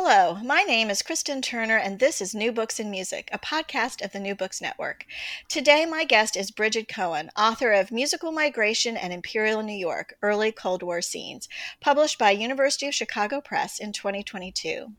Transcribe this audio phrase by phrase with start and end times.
[0.00, 4.00] Hello, my name is Kristen Turner, and this is New Books in Music, a podcast
[4.00, 5.04] of the New Books Network.
[5.48, 10.52] Today, my guest is Brigid Cohen, author of Musical Migration and Imperial New York Early
[10.52, 11.48] Cold War Scenes,
[11.80, 14.92] published by University of Chicago Press in 2022.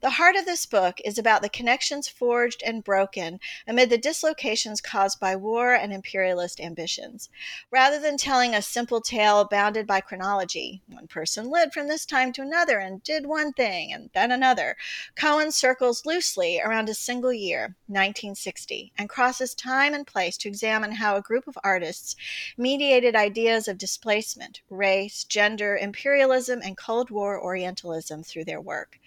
[0.00, 4.80] The heart of this book is about the connections forged and broken amid the dislocations
[4.80, 7.28] caused by war and imperialist ambitions.
[7.70, 12.32] Rather than telling a simple tale bounded by chronology, one person lived from this time
[12.32, 14.76] to another and did one thing and then another,
[15.14, 20.92] Cohen circles loosely around a single year, 1960, and crosses time and place to examine
[20.92, 22.16] how a group of artists
[22.56, 28.98] mediated ideas of displacement, race, gender, imperialism, and Cold War Orientalism through their work.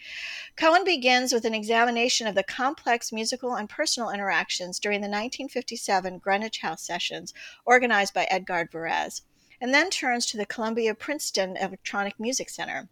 [0.57, 6.17] Cohen begins with an examination of the complex musical and personal interactions during the 1957
[6.19, 7.33] Greenwich House sessions
[7.65, 9.21] organized by Edgar Varese,
[9.59, 12.87] and then turns to the Columbia Princeton Electronic Music Center,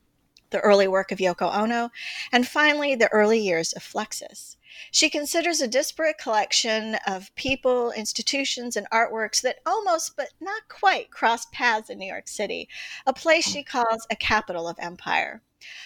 [0.50, 1.90] the early work of Yoko Ono,
[2.34, 4.58] and finally the early years of Fluxus.
[4.92, 11.12] She considers a disparate collection of people, institutions, and artworks that almost but not quite
[11.12, 12.68] crossed paths in New York City,
[13.06, 15.42] a place she calls a capital of empire.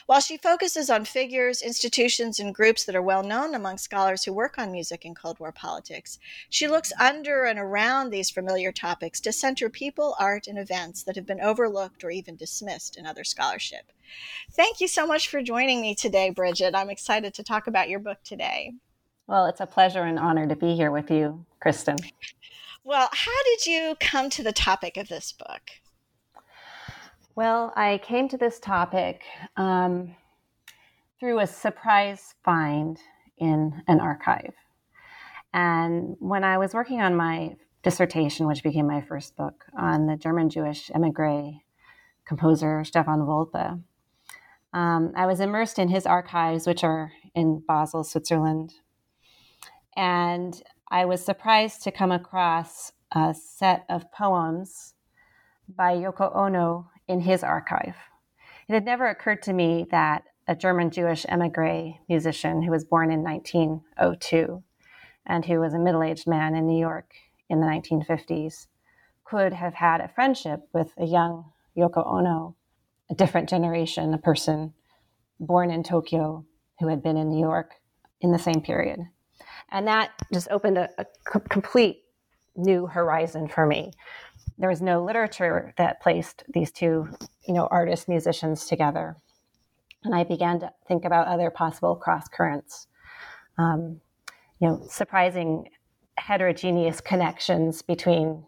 [0.05, 4.33] While she focuses on figures, institutions, and groups that are well known among scholars who
[4.33, 9.19] work on music and Cold War politics, she looks under and around these familiar topics
[9.21, 13.23] to center people, art, and events that have been overlooked or even dismissed in other
[13.23, 13.91] scholarship.
[14.51, 16.75] Thank you so much for joining me today, Brigid.
[16.75, 18.73] I'm excited to talk about your book today.
[19.27, 21.97] Well, it's a pleasure and honor to be here with you, Kristen.
[22.83, 25.71] Well, how did you come to the topic of this book?
[27.37, 29.21] Well, I came to this topic
[29.57, 30.15] um,
[31.19, 32.97] through a surprise find
[33.37, 34.55] in an archive.
[35.53, 40.17] And when I was working on my dissertation, which became my first book, on the
[40.17, 41.51] German Jewish emigre
[42.25, 43.83] composer Stefan Wolpe,
[44.73, 48.73] um, I was immersed in his archives, which are in Basel, Switzerland.
[49.95, 50.59] And
[50.89, 54.95] I was surprised to come across a set of poems
[55.69, 57.95] by Yoko Ono in his archive.
[58.67, 63.11] It had never occurred to me that a German Jewish emigre musician who was born
[63.11, 64.63] in 1902
[65.25, 67.13] and who was a middle aged man in New York
[67.49, 68.67] in the 1950s
[69.25, 72.55] could have had a friendship with a young Yoko Ono,
[73.09, 74.73] a different generation, a person
[75.39, 76.45] born in Tokyo
[76.79, 77.73] who had been in New York
[78.21, 78.99] in the same period.
[79.69, 81.05] And that just opened a, a
[81.41, 82.03] complete
[82.55, 83.91] new horizon for me
[84.57, 87.09] there was no literature that placed these two,
[87.47, 89.15] you know, artists, musicians together.
[90.03, 92.87] And I began to think about other possible cross currents,
[93.57, 94.01] um,
[94.59, 95.69] you know, surprising
[96.17, 98.43] heterogeneous connections between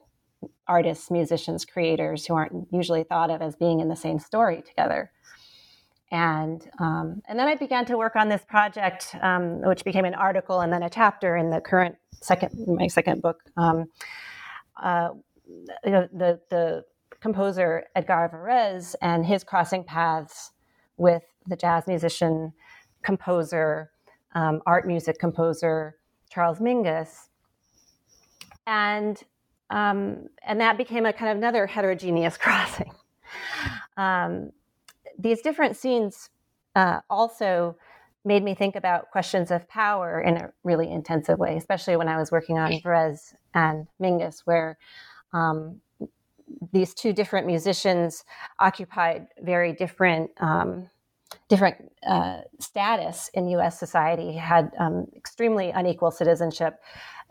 [0.68, 5.12] artists, musicians, creators who aren't usually thought of as being in the same story together.
[6.12, 10.16] And um, and then I began to work on this project, um, which became an
[10.16, 13.86] article and then a chapter in the current second my second book, um,
[14.82, 15.10] uh,
[15.84, 16.84] the, the
[17.20, 20.52] composer Edgar Varese and his crossing paths
[20.98, 22.54] with the jazz musician,
[23.04, 23.92] composer,
[24.36, 25.96] um, art music composer
[26.30, 27.30] Charles Mingus,
[28.68, 29.22] and
[29.72, 32.94] um, and that became a kind of another heterogeneous crossing.
[33.98, 34.52] Um,
[35.18, 36.30] these different scenes
[36.76, 37.76] uh, also
[38.26, 42.18] made me think about questions of power in a really intensive way, especially when I
[42.18, 44.78] was working on Varese and Mingus, where
[45.34, 45.82] um,
[46.72, 48.24] these two different musicians
[48.60, 50.90] occupied very different um,
[51.48, 53.80] different uh, status in U.S.
[53.80, 56.80] society, had um, extremely unequal citizenship,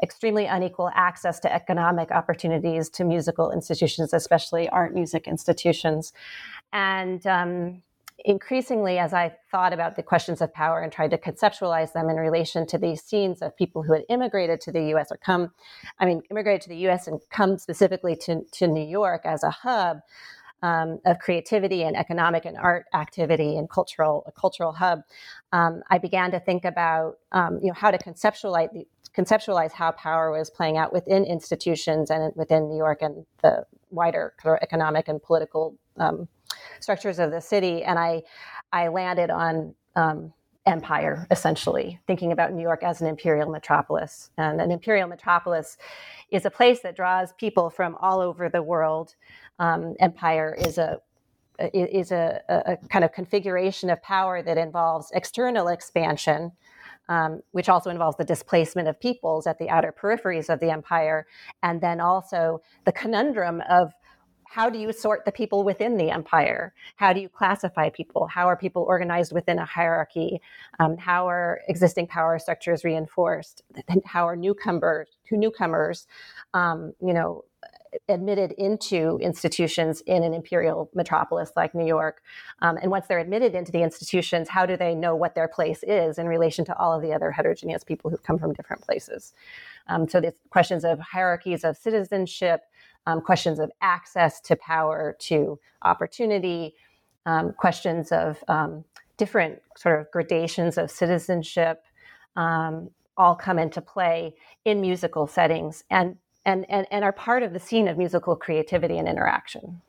[0.02, 6.12] extremely unequal access to economic opportunities to musical institutions, especially art music institutions,
[6.72, 7.82] and um,
[8.24, 12.16] increasingly, as I thought about the questions of power and tried to conceptualize them in
[12.16, 15.52] relation to these scenes of people who had immigrated to the US or come,
[15.98, 19.50] I mean, immigrated to the US and come specifically to, to New York as a
[19.50, 20.00] hub
[20.62, 25.02] um, of creativity and economic and art activity and cultural, a cultural hub,
[25.52, 28.86] um, I began to think about, um, you know, how to conceptualize the,
[29.16, 34.34] conceptualize how power was playing out within institutions and within New York and the wider
[34.62, 36.28] economic and political um,
[36.80, 38.22] structures of the city, and I
[38.72, 40.32] I landed on um,
[40.68, 44.30] empire, essentially, thinking about New York as an imperial metropolis.
[44.36, 45.78] And an imperial metropolis
[46.30, 49.16] is a place that draws people from all over the world.
[49.58, 51.00] Um, empire is a
[51.74, 56.52] is a, a, kind of configuration of power that involves external expansion,
[57.08, 61.26] um, which also involves the displacement of peoples at the outer peripheries of the empire,
[61.64, 63.92] and then also the conundrum of
[64.48, 66.72] how do you sort the people within the empire?
[66.96, 68.26] How do you classify people?
[68.26, 70.40] How are people organized within a hierarchy?
[70.78, 73.62] Um, how are existing power structures reinforced?
[74.06, 76.06] How are newcomers, newcomers,
[76.54, 77.44] um, you know,
[78.08, 82.22] admitted into institutions in an imperial metropolis like New York?
[82.60, 85.82] Um, and once they're admitted into the institutions, how do they know what their place
[85.82, 89.34] is in relation to all of the other heterogeneous people who come from different places?
[89.88, 92.62] Um, so, these questions of hierarchies of citizenship,
[93.08, 96.74] um, questions of access to power, to opportunity,
[97.24, 98.84] um, questions of um,
[99.16, 101.82] different sort of gradations of citizenship
[102.36, 104.34] um, all come into play
[104.66, 108.98] in musical settings and, and, and, and are part of the scene of musical creativity
[108.98, 109.80] and interaction.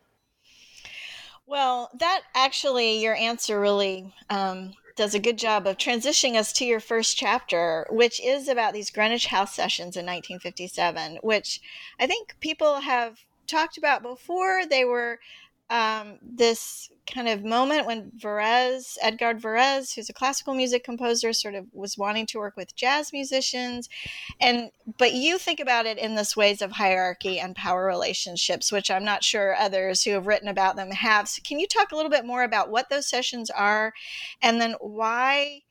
[1.45, 6.65] Well, that actually, your answer really um, does a good job of transitioning us to
[6.65, 11.61] your first chapter, which is about these Greenwich House sessions in 1957, which
[11.97, 14.65] I think people have talked about before.
[14.65, 15.21] They were
[15.69, 21.55] um, this kind of moment when Varèse, Edgard Varèse, who's a classical music composer, sort
[21.55, 23.87] of was wanting to work with jazz musicians,
[24.39, 28.89] and but you think about it in this ways of hierarchy and power relationships, which
[28.89, 31.27] I'm not sure others who have written about them have.
[31.27, 33.93] So can you talk a little bit more about what those sessions are,
[34.41, 35.61] and then why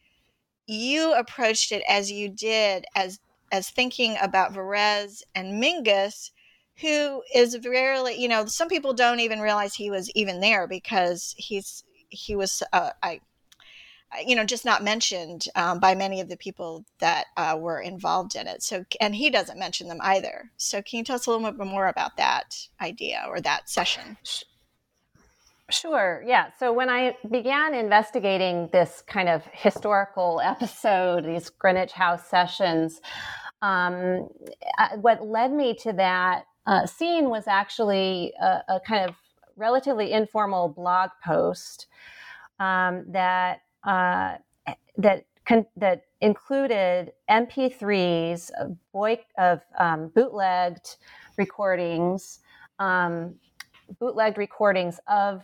[0.66, 3.18] you approached it as you did, as
[3.50, 6.30] as thinking about Varèse and Mingus?
[6.80, 11.34] Who is rarely, you know, some people don't even realize he was even there because
[11.36, 13.20] he's he was uh, I
[14.26, 18.36] you know just not mentioned um, by many of the people that uh, were involved
[18.36, 21.30] in it so and he doesn't mention them either so can you tell us a
[21.30, 24.16] little bit more about that idea or that session
[25.70, 26.24] Sure.
[26.26, 26.46] Yeah.
[26.58, 33.02] So when I began investigating this kind of historical episode, these Greenwich House sessions,
[33.60, 34.28] um,
[35.00, 39.16] what led me to that uh, scene was actually a, a, kind of
[39.56, 41.86] relatively informal blog post
[42.60, 44.36] um, that uh,
[44.98, 50.96] that con- that included MP3s of, boy- of um, bootlegged
[51.38, 52.40] recordings,
[52.78, 53.34] um,
[53.98, 55.42] bootlegged recordings of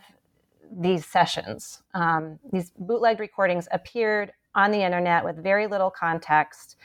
[0.71, 1.81] these sessions.
[1.95, 6.75] Um, these bootlegged recordings appeared on the internet with very little context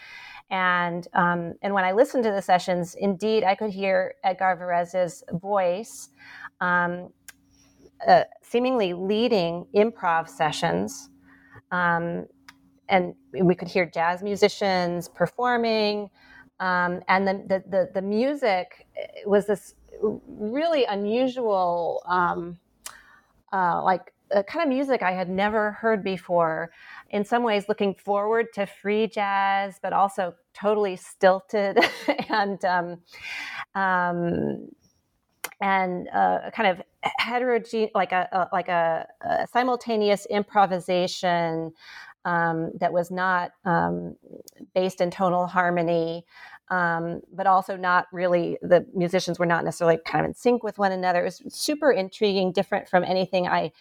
[0.51, 5.25] and um, and when I listened to the sessions, indeed, I could hear Edgar Varèse's
[5.33, 6.11] voice,
[6.61, 7.11] um,
[8.07, 11.11] uh, seemingly leading improv sessions,
[11.71, 12.27] um,
[12.89, 16.11] and we could hear jazz musicians performing,
[16.61, 18.87] um, and the, the, the the music
[19.27, 19.75] was this
[20.27, 22.59] really unusual, um,
[23.53, 26.71] uh, like a kind of music I had never heard before
[27.11, 31.79] in some ways looking forward to free jazz, but also totally stilted
[32.29, 32.99] and um,
[33.75, 34.69] um,
[35.61, 36.83] and uh, kind of
[37.19, 41.73] heterogeneous, like a, a like a, a, simultaneous improvisation
[42.25, 44.17] um, that was not um,
[44.75, 46.25] based in tonal harmony.
[46.69, 50.79] Um, but also not really the musicians were not necessarily kind of in sync with
[50.79, 51.23] one another.
[51.23, 53.73] It was super intriguing, different from anything I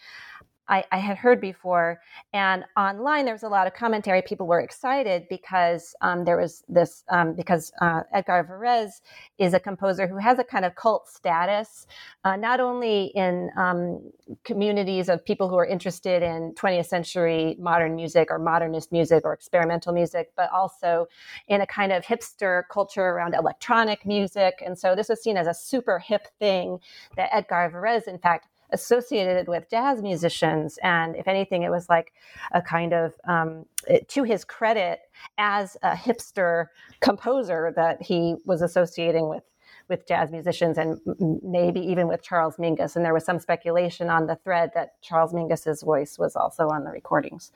[0.70, 2.00] I, I, had heard before.
[2.32, 4.22] And online, there was a lot of commentary.
[4.22, 9.02] People were excited because um, there was this, um, because uh, Edgar Varèse
[9.40, 11.88] is a composer who has a kind of cult status,
[12.24, 14.12] uh, not only in um,
[14.44, 19.34] communities of people who are interested in 20th century modern music or modernist music or
[19.34, 21.08] experimental music, but also
[21.48, 24.62] in a kind of hipster culture around electronic music.
[24.64, 26.80] And so this was seen as a super hip thing
[27.18, 30.78] that Edgar Varèse, in fact, associated with jazz musicians.
[30.84, 32.14] And if anything, it was like
[32.52, 33.66] a kind of, um,
[34.08, 35.00] to his credit,
[35.38, 36.68] as a hipster
[37.02, 39.44] composer that he was associating with
[39.90, 41.00] with jazz musicians and
[41.44, 42.96] maybe even with Charles Mingus.
[42.96, 46.84] And there was some speculation on the thread that Charles Mingus's voice was also on
[46.84, 47.52] the recordings.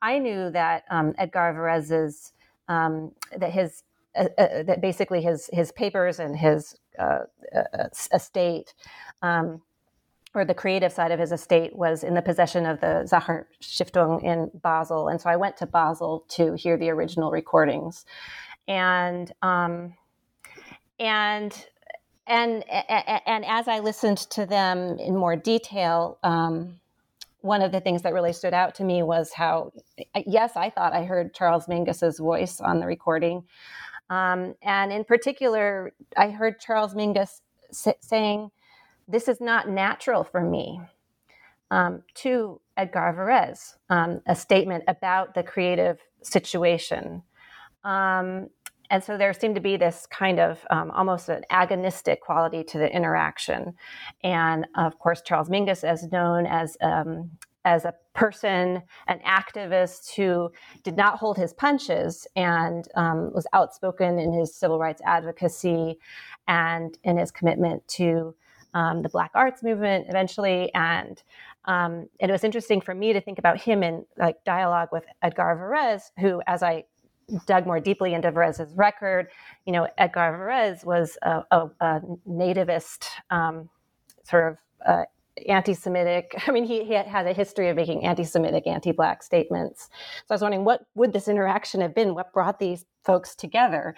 [0.00, 2.32] I knew that um, Edgar Varèse's
[2.68, 3.82] um, that his
[4.14, 7.20] uh, uh, that basically his his papers and his uh,
[7.54, 8.74] uh estate
[9.22, 9.60] um,
[10.34, 14.22] or the creative side of his estate was in the possession of the Sacher Stiftung
[14.22, 15.08] in Basel.
[15.08, 18.06] And so I went to Basel to hear the original recordings.
[18.68, 19.94] And, um,
[20.98, 21.66] and
[22.26, 22.64] and
[23.26, 26.80] and as I listened to them in more detail, um,
[27.40, 29.72] one of the things that really stood out to me was how,
[30.26, 33.42] yes, I thought I heard Charles Mingus's voice on the recording,
[34.10, 37.40] um, and in particular, I heard Charles Mingus
[38.00, 38.50] saying,
[39.08, 40.80] "This is not natural for me."
[41.70, 47.22] Um, to Edgar Varese, um, a statement about the creative situation.
[47.82, 48.48] Um,
[48.90, 52.78] and so there seemed to be this kind of um, almost an agonistic quality to
[52.78, 53.72] the interaction.
[54.22, 57.30] And of course, Charles Mingus, as known as um,
[57.64, 60.50] as a person, an activist who
[60.82, 65.98] did not hold his punches and um, was outspoken in his civil rights advocacy
[66.48, 68.34] and in his commitment to
[68.74, 70.72] um, the Black Arts movement eventually.
[70.74, 71.22] And
[71.64, 75.56] um, it was interesting for me to think about him in like dialogue with Edgar
[75.60, 76.84] Varese, who, as I
[77.46, 79.28] dug more deeply into Varese's record,
[79.64, 83.68] you know, Edgar Varese was a, a, a nativist um,
[84.24, 85.04] sort of uh,
[85.48, 86.34] anti-Semitic.
[86.46, 89.88] I mean, he, he had a history of making anti-Semitic, anti-black statements.
[90.26, 92.14] So I was wondering, what would this interaction have been?
[92.14, 93.94] What brought these folks together?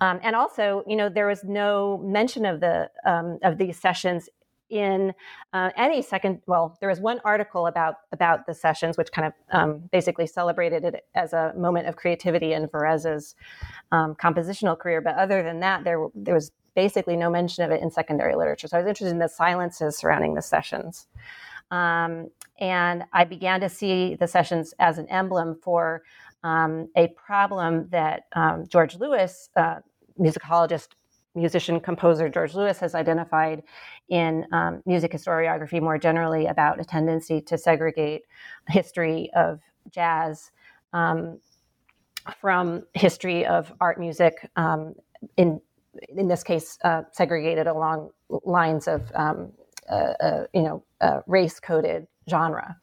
[0.00, 4.28] Um, and also, you know, there was no mention of the um, of these sessions
[4.70, 5.12] in
[5.52, 9.32] uh, any second well there was one article about about the sessions which kind of
[9.52, 13.34] um, basically celebrated it as a moment of creativity in Varese's
[13.90, 17.82] um, compositional career but other than that there there was basically no mention of it
[17.82, 18.68] in secondary literature.
[18.68, 21.06] So i was interested in the silences surrounding the sessions.
[21.70, 26.02] Um, and i began to see the sessions as an emblem for
[26.42, 29.76] um, a problem that um, george lewis uh,
[30.18, 30.88] musicologist
[31.34, 33.62] musician composer George Lewis has identified
[34.08, 38.22] in um, music historiography more generally about a tendency to segregate
[38.68, 39.60] history of
[39.90, 40.50] jazz
[40.92, 41.38] um,
[42.40, 44.94] from history of art music um,
[45.36, 45.60] in
[46.08, 48.10] in this case uh, segregated along
[48.44, 49.52] lines of um,
[49.90, 50.84] uh, uh, you know
[51.26, 52.76] race coded genre.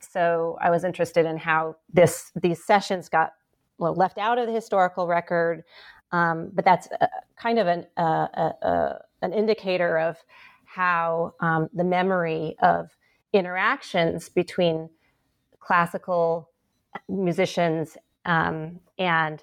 [0.00, 3.32] So I was interested in how this these sessions got
[3.78, 5.64] well, left out of the historical record
[6.12, 10.16] um, but that's a, kind of an, uh, an indicator of
[10.64, 12.90] how um, the memory of
[13.32, 14.88] interactions between
[15.60, 16.50] classical
[17.08, 19.42] musicians um, and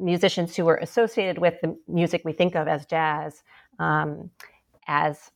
[0.00, 3.42] musicians who were associated with the music we think of as jazz
[3.78, 4.30] um,
[4.88, 5.30] as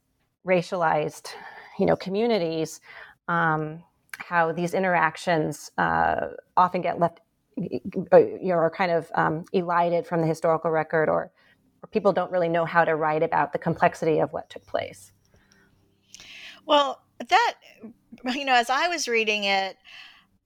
[0.47, 1.33] racialized
[1.78, 2.80] you know communities
[3.28, 3.83] um,
[4.18, 7.21] how these interactions uh, often get left
[7.56, 7.80] you
[8.42, 11.30] know, are kind of um, elided from the historical record, or,
[11.83, 15.12] or people don't really know how to write about the complexity of what took place.
[16.66, 17.54] Well, that
[18.35, 19.76] you know, as I was reading it,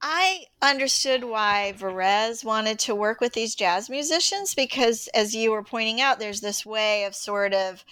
[0.00, 5.64] I understood why Varese wanted to work with these jazz musicians because, as you were
[5.64, 7.84] pointing out, there's this way of sort of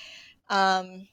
[0.48, 1.08] um,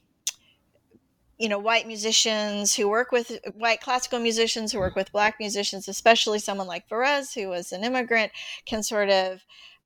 [1.38, 5.88] you know white musicians who work with white classical musicians who work with black musicians
[5.88, 8.31] especially someone like Varese who was an immigrant
[8.65, 9.41] can sort of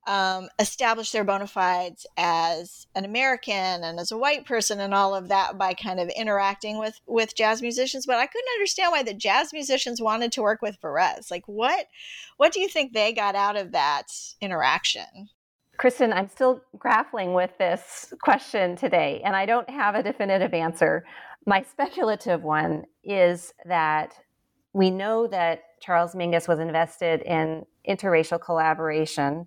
[0.08, 5.14] um, establish their bona fides as an American and as a white person and all
[5.14, 8.06] of that by kind of interacting with with jazz musicians.
[8.06, 11.30] But I couldn't understand why the jazz musicians wanted to work with Varese.
[11.30, 11.88] Like, what
[12.38, 14.08] what do you think they got out of that
[14.42, 15.30] interaction?
[15.78, 21.06] Kristen, I'm still grappling with this question today, and I don't have a definitive answer.
[21.46, 24.14] My speculative one is that
[24.74, 29.46] we know that Charles Mingus was invested in interracial collaboration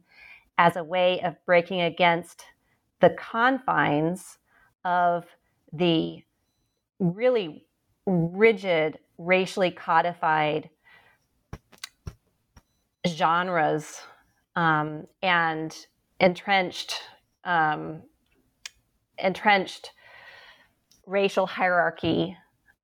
[0.61, 2.45] as a way of breaking against
[3.01, 4.37] the confines
[4.85, 5.25] of
[5.73, 6.23] the
[6.99, 7.65] really
[8.05, 10.69] rigid, racially codified
[13.09, 14.03] genres
[14.55, 15.87] um, and
[16.21, 17.01] entrenched
[17.45, 18.03] um,
[19.17, 19.93] entrenched
[21.07, 22.37] racial hierarchy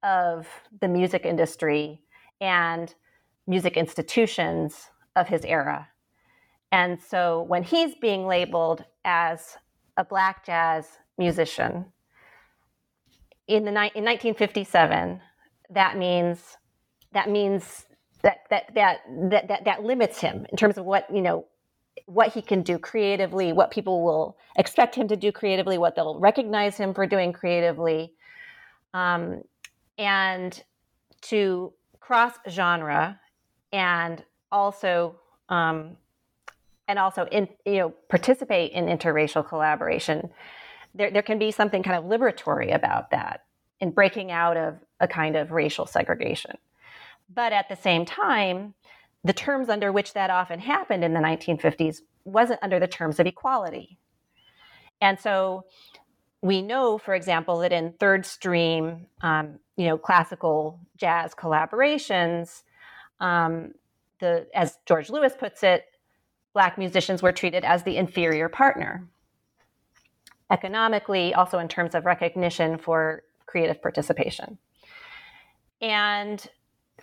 [0.02, 0.48] of
[0.80, 2.00] the music industry
[2.40, 2.94] and
[3.46, 5.86] music institutions of his era.
[6.76, 9.56] And so when he's being labeled as
[9.96, 11.86] a black jazz musician
[13.48, 15.22] in the in 1957,
[15.70, 16.58] that means
[17.14, 17.86] that means
[18.20, 18.98] that that that
[19.30, 21.46] that that, that limits him in terms of what you know
[22.04, 26.20] what he can do creatively, what people will expect him to do creatively, what they'll
[26.20, 28.12] recognize him for doing creatively,
[28.92, 29.40] um,
[29.96, 30.62] and
[31.22, 33.18] to cross genre
[33.72, 35.18] and also
[35.48, 35.96] um,
[36.88, 40.30] and also in you know participate in interracial collaboration.
[40.94, 43.44] There, there can be something kind of liberatory about that
[43.80, 46.56] in breaking out of a kind of racial segregation.
[47.32, 48.74] But at the same time,
[49.24, 53.26] the terms under which that often happened in the 1950s wasn't under the terms of
[53.26, 53.98] equality.
[55.00, 55.64] And so
[56.42, 62.62] we know, for example, that in third stream, um, you know, classical jazz collaborations,
[63.20, 63.72] um,
[64.20, 65.84] the as George Lewis puts it,
[66.56, 69.06] black musicians were treated as the inferior partner.
[70.50, 74.56] Economically, also in terms of recognition for creative participation.
[75.82, 76.42] And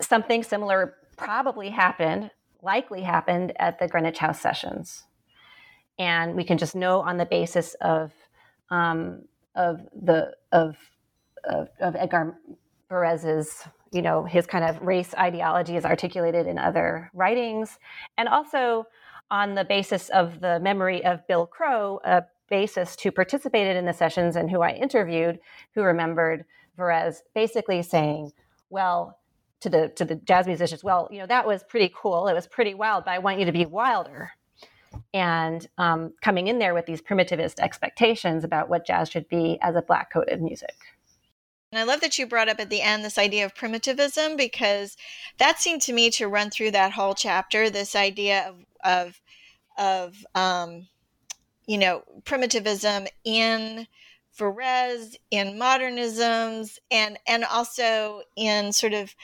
[0.02, 2.32] something similar probably happened,
[2.64, 5.04] likely happened at the Greenwich House sessions.
[6.00, 8.12] And we can just know on the basis of
[8.72, 10.78] um, of the of,
[11.44, 12.40] of, of Edgar
[12.90, 17.78] Varèse's you know his kind of race ideology is articulated in other writings,
[18.18, 18.88] and also
[19.34, 23.92] on the basis of the memory of Bill Crow, a bassist who participated in the
[23.92, 25.40] sessions and who I interviewed,
[25.74, 26.46] who remembered
[26.78, 28.32] Varese basically saying,
[28.70, 29.18] "Well."
[29.62, 32.28] To the to the jazz musicians, well, you know that was pretty cool.
[32.28, 34.32] It was pretty wild, but I want you to be wilder
[35.14, 39.78] and um, coming in there with these primitivist expectations about what jazz should be as
[39.78, 40.76] a black coded music.
[41.72, 44.98] And I love that you brought up at the end this idea of primitivism because
[45.38, 47.70] that seemed to me to run through that whole chapter.
[47.70, 49.22] This idea of of
[49.78, 50.88] of um,
[51.66, 53.88] you know primitivism in
[54.38, 59.16] Varese, in modernisms, and and also in sort of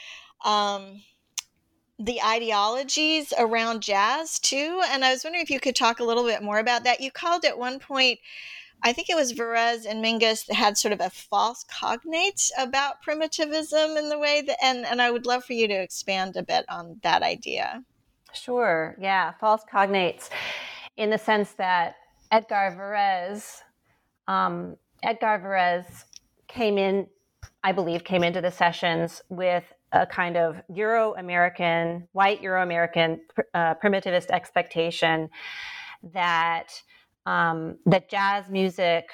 [0.44, 1.02] um,
[1.98, 4.80] the ideologies around jazz too.
[4.88, 7.00] And I was wondering if you could talk a little bit more about that.
[7.00, 8.18] You called at one point,
[8.82, 13.02] I think it was Varese and Mingus that had sort of a false cognate about
[13.02, 16.42] primitivism in the way that, and, and I would love for you to expand a
[16.42, 17.84] bit on that idea.
[18.32, 18.96] Sure.
[19.00, 19.32] Yeah.
[19.40, 20.30] False cognates
[20.96, 21.96] in the sense that
[22.30, 23.62] Edgar Varese,
[24.28, 26.04] um, Edgar Varese
[26.48, 27.06] came in,
[27.62, 33.20] I believe, came into the sessions with a kind of Euro American, white Euro American
[33.54, 35.28] uh, primitivist expectation
[36.12, 36.68] that
[37.26, 39.10] um, that jazz music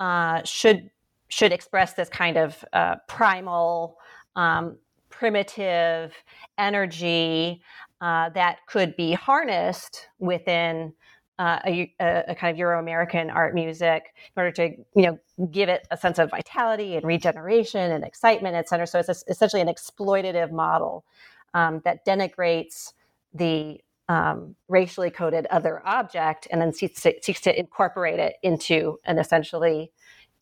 [0.00, 0.90] uh, should
[1.28, 3.96] should express this kind of uh, primal,
[4.36, 4.76] um,
[5.10, 6.12] primitive
[6.58, 7.62] energy
[8.04, 10.92] uh, that could be harnessed within
[11.38, 15.18] uh, a, a, kind of Euro-American art music in order to, you know,
[15.50, 18.86] give it a sense of vitality and regeneration and excitement, et cetera.
[18.86, 21.06] So it's a, essentially an exploitative model
[21.54, 22.92] um, that denigrates
[23.32, 28.98] the um, racially coded other object and then seeks to, seeks to incorporate it into
[29.06, 29.92] an essentially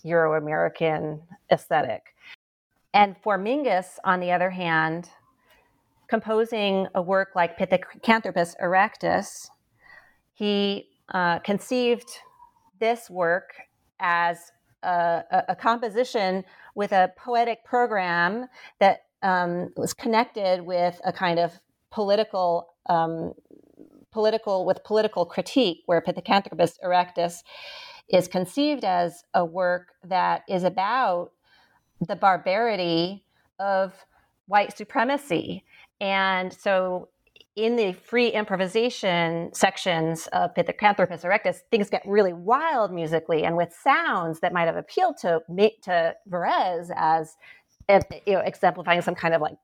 [0.03, 1.23] Euro-American
[1.53, 2.17] aesthetic.
[2.93, 5.09] And for Mingus, on the other hand,
[6.13, 9.49] composing a work like Pithecanthropus erectus,
[10.35, 12.11] he uh, conceived
[12.81, 13.55] this work
[13.99, 16.45] as a, a, composition
[16.75, 18.47] with a poetic program
[18.79, 21.59] that um, was connected with a kind of
[21.91, 23.33] political um,
[24.11, 27.43] political with political critique where pithecanthropus erectus
[28.11, 31.31] is conceived as a work that is about
[32.07, 33.25] the barbarity
[33.59, 33.95] of
[34.47, 35.65] white supremacy
[36.03, 37.09] and so
[37.55, 43.73] in the free improvisation sections of Pithecanthropus erectus, things get really wild musically and with
[43.73, 45.41] sounds that might have appealed to
[45.83, 47.37] to Varese as
[48.27, 49.55] you know, exemplifying some kind of like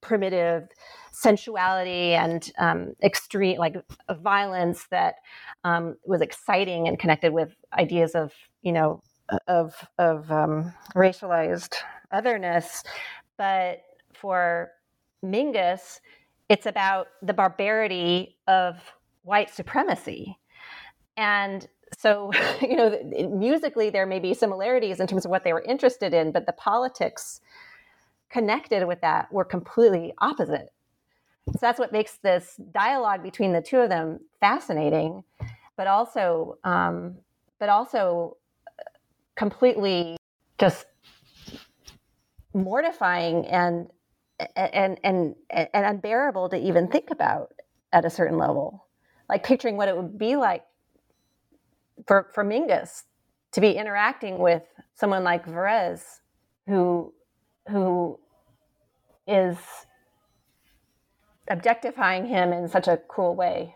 [0.00, 0.68] primitive
[1.12, 3.76] sensuality and um, extreme like
[4.22, 5.16] violence that
[5.64, 9.02] um, was exciting and connected with ideas of you know
[9.46, 11.74] of of um, racialized
[12.12, 12.82] otherness,
[13.36, 13.82] but
[14.14, 14.70] for
[15.30, 16.00] Mingus
[16.48, 18.76] it's about the barbarity of
[19.22, 20.38] white supremacy.
[21.16, 21.66] And
[21.98, 26.14] so, you know, musically, there may be similarities in terms of what they were interested
[26.14, 27.40] in, but the politics
[28.30, 30.72] connected with that were completely opposite.
[31.46, 35.22] So that's what makes this dialogue between the two of them fascinating,
[35.76, 37.18] but also, um,
[37.60, 38.36] but also
[39.36, 40.16] completely
[40.58, 40.86] just
[42.52, 43.88] mortifying and
[44.54, 47.52] and and and unbearable to even think about
[47.92, 48.86] at a certain level.
[49.28, 50.64] Like picturing what it would be like
[52.06, 53.04] for for Mingus
[53.52, 54.62] to be interacting with
[54.94, 56.20] someone like Varese
[56.66, 57.12] who
[57.68, 58.18] who
[59.26, 59.56] is
[61.48, 63.74] objectifying him in such a cruel way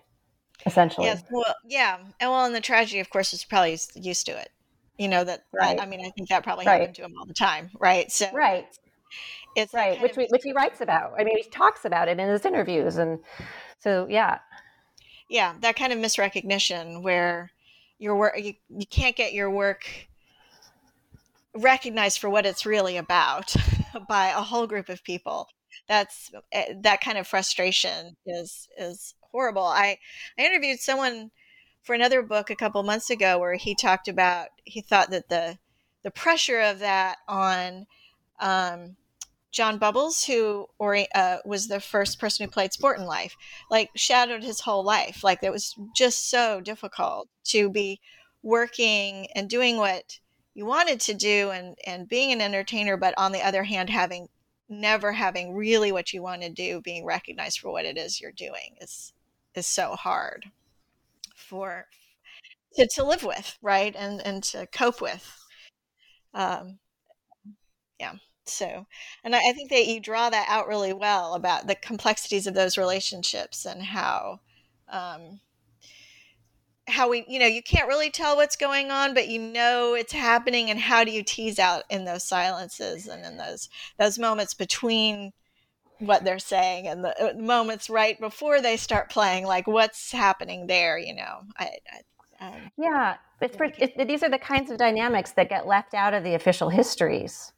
[0.66, 1.07] essentially.
[1.07, 1.99] Yes well yeah.
[2.20, 4.51] And well and the tragedy of course is probably used to it.
[4.99, 5.81] You know that right.
[5.81, 6.81] I, I mean i think that probably right.
[6.81, 8.12] happened to him all the time right?
[8.12, 8.66] So right
[9.56, 11.12] it's right, which we, which he writes about.
[11.18, 13.20] I mean, he talks about it in his interviews, and
[13.78, 14.38] so yeah,
[15.28, 17.50] yeah, that kind of misrecognition where
[17.98, 20.08] your work you, you can't get your work
[21.54, 23.54] recognized for what it's really about
[24.08, 25.48] by a whole group of people.
[25.88, 29.64] That's eh, that kind of frustration is is horrible.
[29.64, 29.98] I
[30.38, 31.30] I interviewed someone
[31.82, 35.58] for another book a couple months ago where he talked about he thought that the
[36.02, 37.86] the pressure of that on
[38.40, 38.96] um,
[39.52, 43.36] John Bubbles, who or, uh, was the first person who played Sportin' Life,
[43.70, 45.24] like shadowed his whole life.
[45.24, 48.00] Like it was just so difficult to be
[48.42, 50.18] working and doing what
[50.54, 54.28] you wanted to do and, and being an entertainer, but on the other hand, having
[54.68, 58.32] never having really what you want to do, being recognized for what it is you're
[58.32, 59.12] doing is
[59.54, 60.46] is so hard
[61.34, 61.88] for
[62.74, 63.94] to, to live with, right?
[63.96, 65.36] And and to cope with.
[66.34, 66.78] Um,
[67.98, 68.14] yeah.
[68.50, 68.86] So,
[69.24, 72.54] and I, I think that you draw that out really well about the complexities of
[72.54, 74.40] those relationships and how,
[74.88, 75.40] um,
[76.88, 80.12] how we, you know, you can't really tell what's going on, but you know it's
[80.12, 80.70] happening.
[80.70, 85.32] And how do you tease out in those silences and in those those moments between
[86.00, 90.66] what they're saying and the, uh, moments right before they start playing, like what's happening
[90.66, 90.98] there?
[90.98, 92.00] You know, I, I
[92.40, 96.24] um, yeah, it's, it, these are the kinds of dynamics that get left out of
[96.24, 97.52] the official histories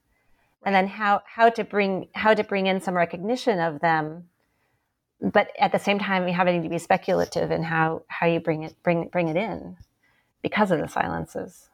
[0.64, 4.24] and then how how to bring how to bring in some recognition of them
[5.20, 8.74] but at the same time having to be speculative in how how you bring it
[8.82, 9.76] bring bring it in
[10.42, 11.68] because of the silences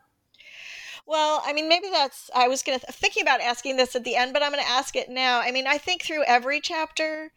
[1.08, 2.30] well, I mean, maybe that's.
[2.34, 4.94] I was going to thinking about asking this at the end, but I'm to ask
[4.94, 5.40] it now.
[5.40, 7.32] I mean, I think through every chapter,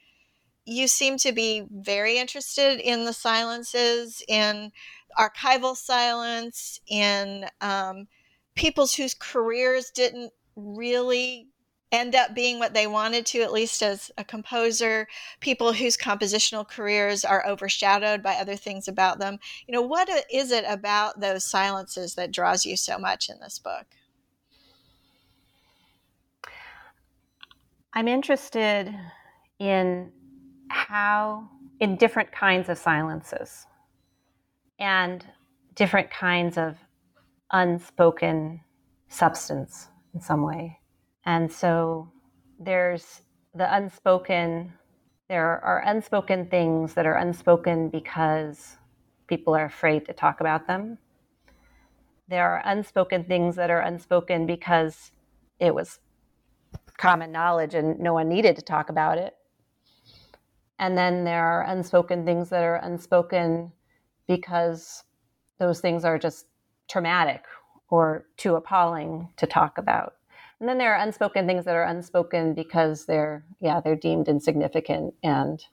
[0.66, 4.74] you seem to be very interested in the silences, in
[5.18, 8.10] archival silence, in um,
[8.56, 11.48] people's whose careers didn't really
[11.92, 15.08] end up being what they wanted to, at least as a composer,
[15.42, 19.38] people whose compositional careers are overshadowed by other things about them.
[19.68, 23.60] You know, what is it about those silences that draws you so much in this
[23.60, 23.86] book?
[27.94, 28.94] I'm interested
[29.60, 30.12] in
[30.70, 31.50] how,
[31.82, 33.66] in different kinds of silences
[34.80, 35.26] and
[35.76, 36.78] different kinds of
[37.52, 38.62] unspoken
[39.10, 40.80] substance in some way.
[41.26, 42.12] And so
[42.60, 43.22] there's
[43.54, 44.74] the unspoken,
[45.30, 48.78] there are unspoken things that are unspoken because
[49.28, 50.98] people are afraid to talk about them.
[52.28, 55.12] There are unspoken things that are unspoken because
[55.60, 56.00] it was
[56.98, 59.36] common knowledge and no one needed to talk about it.
[60.80, 63.72] And then there are unspoken things that are unspoken
[64.28, 65.04] because
[65.60, 66.48] those things are just
[66.90, 67.44] traumatic
[67.92, 70.16] or too appalling to talk about.
[70.60, 75.14] And then there are unspoken things that are unspoken because they're, yeah, they're deemed insignificant.
[75.22, 75.64] And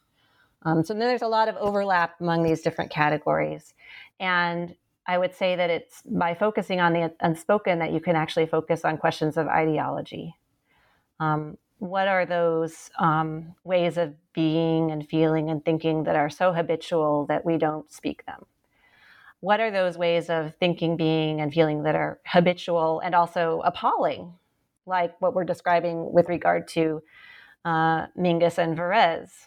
[0.63, 3.75] um, so then there's a lot of overlap among these different categories.
[4.19, 4.75] And
[5.07, 8.85] I would say that it's by focusing on the unspoken that you can actually focus
[8.85, 10.35] on questions of ideology.
[11.21, 16.53] Um, what are those um, ways of being and feeling and thinking that are so
[16.53, 18.47] habitual that we don't speak them?
[19.41, 24.35] What are those ways of thinking, being, and feeling that are habitual and also appalling,
[24.87, 27.03] like what we're describing with regard to
[27.65, 29.47] uh, Mingus and Varese,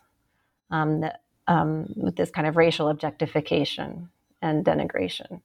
[0.69, 4.09] um, the, um, with this kind of racial objectification
[4.41, 5.41] and denigration.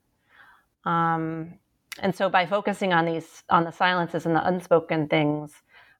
[0.84, 1.54] Um,
[2.00, 5.52] and so, by focusing on these, on the silences and the unspoken things,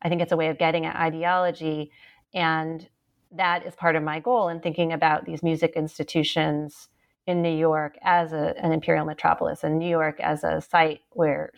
[0.03, 1.91] I think it's a way of getting at ideology,
[2.35, 2.87] and
[3.33, 6.89] that is part of my goal in thinking about these music institutions
[7.27, 11.51] in New York as a, an imperial metropolis and New York as a site where,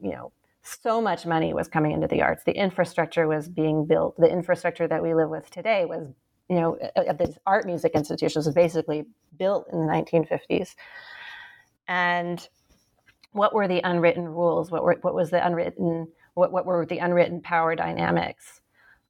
[0.00, 2.44] you know, so much money was coming into the arts.
[2.44, 4.16] The infrastructure was being built.
[4.18, 6.08] The infrastructure that we live with today was,
[6.50, 9.06] you know, of these art music institutions was basically
[9.38, 10.74] built in the 1950s.
[11.86, 12.46] And
[13.32, 14.70] what were the unwritten rules?
[14.70, 18.60] What were what was the unwritten what what were the unwritten power dynamics?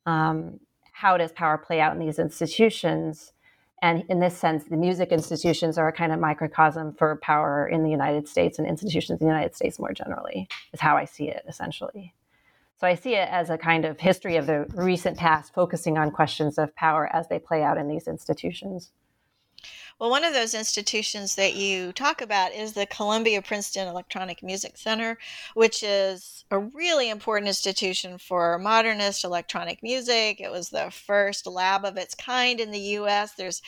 [0.07, 0.61] Um,
[0.93, 3.33] how does power play out in these institutions?
[3.81, 7.85] And in this sense, the music institutions are a kind of microcosm for power in
[7.85, 11.29] the United States and institutions in the United States more generally, is how I see
[11.29, 12.14] it essentially.
[12.81, 16.11] So I see it as a kind of history of the recent past, focusing on
[16.11, 18.93] questions of power as they play out in these institutions.
[19.99, 24.77] Well, one of those institutions that you talk about is the Columbia Princeton Electronic Music
[24.77, 25.19] Center,
[25.55, 30.41] which is a really important institution for modernist electronic music.
[30.41, 33.33] It was the first lab of its kind in the US.
[33.33, 33.61] There's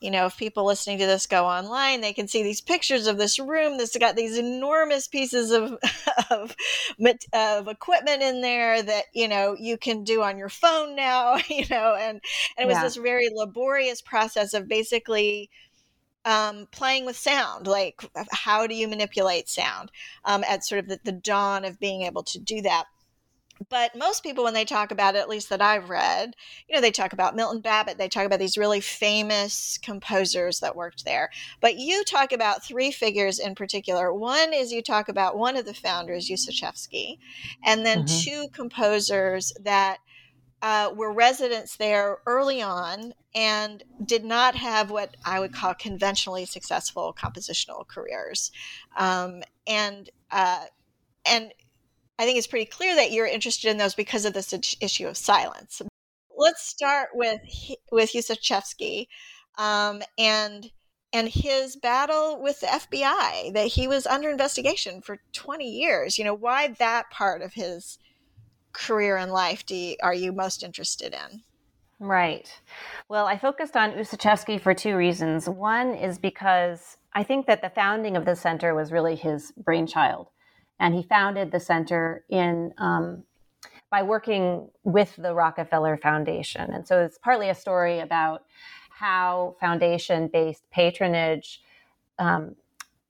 [0.00, 3.18] you know, if people listening to this go online, they can see these pictures of
[3.18, 5.78] this room that's got these enormous pieces of,
[6.30, 6.56] of,
[7.34, 11.66] of equipment in there that, you know, you can do on your phone now, you
[11.70, 12.20] know, and,
[12.56, 12.82] and it was yeah.
[12.82, 15.50] this very laborious process of basically
[16.24, 18.02] um, playing with sound, like
[18.32, 19.90] how do you manipulate sound
[20.24, 22.84] um, at sort of the, the dawn of being able to do that.
[23.68, 26.34] but most people when they talk about it at least that i've read
[26.66, 30.74] you know they talk about milton babbitt they talk about these really famous composers that
[30.76, 31.28] worked there
[31.60, 35.66] but you talk about three figures in particular one is you talk about one of
[35.66, 37.18] the founders ussachevsky
[37.64, 38.30] and then mm-hmm.
[38.30, 39.98] two composers that
[40.62, 46.44] uh, were residents there early on and did not have what I would call conventionally
[46.44, 48.50] successful compositional careers.
[48.96, 50.64] Um, and uh,
[51.24, 51.52] and
[52.18, 55.16] I think it's pretty clear that you're interested in those because of this issue of
[55.16, 55.80] silence.
[56.36, 57.40] Let's start with
[57.90, 59.06] with Ussachevsky
[59.56, 60.70] um, and
[61.12, 66.18] and his battle with the FBI that he was under investigation for 20 years.
[66.18, 67.98] You know why that part of his
[68.72, 71.42] career and life do you, are you most interested in?
[71.98, 72.50] Right.
[73.08, 75.48] Well, I focused on Ussachevsky for two reasons.
[75.48, 80.28] One is because I think that the founding of the center was really his brainchild
[80.78, 83.24] and he founded the center in um,
[83.90, 86.72] by working with the Rockefeller Foundation.
[86.72, 88.44] And so it's partly a story about
[88.88, 91.60] how foundation-based patronage,
[92.18, 92.54] um,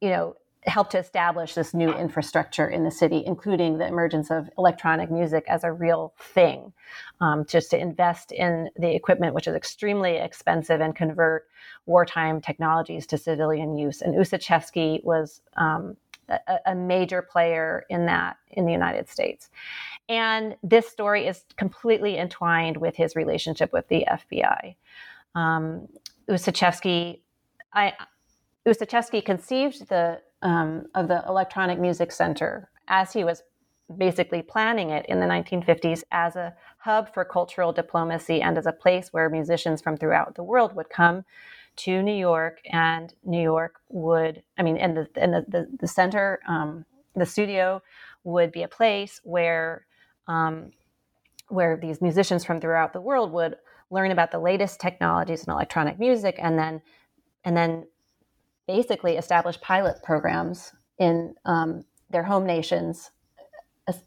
[0.00, 4.50] you know, helped to establish this new infrastructure in the city, including the emergence of
[4.58, 6.72] electronic music as a real thing.
[7.20, 11.46] Um, just to invest in the equipment, which is extremely expensive, and convert
[11.86, 14.02] wartime technologies to civilian use.
[14.02, 15.96] And Ussachevsky was um,
[16.28, 19.48] a, a major player in that in the United States.
[20.08, 24.74] And this story is completely entwined with his relationship with the FBI.
[25.34, 25.88] Um,
[26.28, 27.20] Ussachevsky,
[27.72, 27.92] I,
[28.66, 33.42] Ussachevsky conceived the um, of the Electronic Music Center as he was
[33.96, 38.72] basically planning it in the 1950s as a hub for cultural diplomacy and as a
[38.72, 41.24] place where musicians from throughout the world would come
[41.76, 45.86] to New York, and New York would, I mean, and the and the the, the
[45.86, 47.82] center, um, the studio
[48.24, 49.86] would be a place where
[50.26, 50.72] um,
[51.48, 53.56] where these musicians from throughout the world would
[53.90, 56.82] learn about the latest technologies in electronic music, and then
[57.44, 57.86] and then
[58.70, 63.10] basically establish pilot programs in um, their home nations,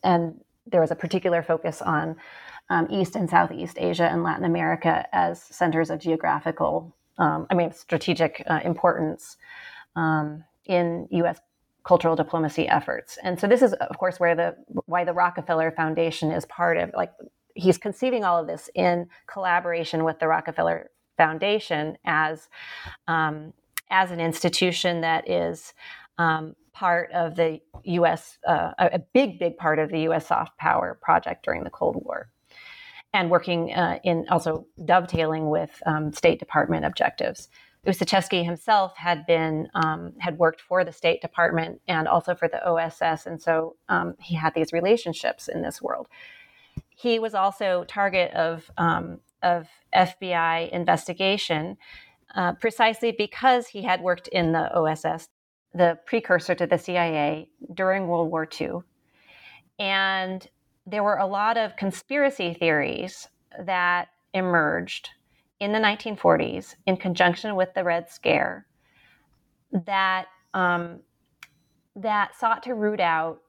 [0.03, 2.15] and there was a particular focus on
[2.69, 7.71] um, East and Southeast Asia and Latin America as centers of geographical um, I mean,
[7.71, 9.37] strategic uh, importance
[9.95, 11.39] um, in U.S.
[11.83, 13.17] cultural diplomacy efforts.
[13.23, 16.91] And so this is, of course, where the why the Rockefeller Foundation is part of.
[16.95, 17.11] Like,
[17.55, 22.49] he's conceiving all of this in collaboration with the Rockefeller Foundation as
[23.07, 23.53] um,
[23.93, 25.73] as an institution that is.
[26.17, 30.27] Um, part of the U.S., uh, a big, big part of the U.S.
[30.27, 32.29] soft power project during the Cold War
[33.13, 37.47] and working uh, in also dovetailing with um, State Department objectives.
[37.85, 42.65] Ussachevsky himself had been um, had worked for the State Department and also for the
[42.65, 46.07] OSS, and so um, he had these relationships in this world.
[46.89, 51.77] He was also target of um, of FBI investigation
[52.35, 55.29] uh, precisely because he had worked in the OSS,
[55.73, 58.79] the precursor to the CIA, during World War II,
[59.79, 60.47] and
[60.85, 63.27] there were a lot of conspiracy theories
[63.65, 65.09] that emerged
[65.59, 68.67] in the 1940s in conjunction with the Red Scare
[69.85, 70.99] that um,
[71.95, 73.39] that sought to root out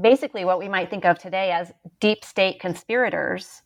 [0.00, 3.62] basically what we might think of today as deep state conspirators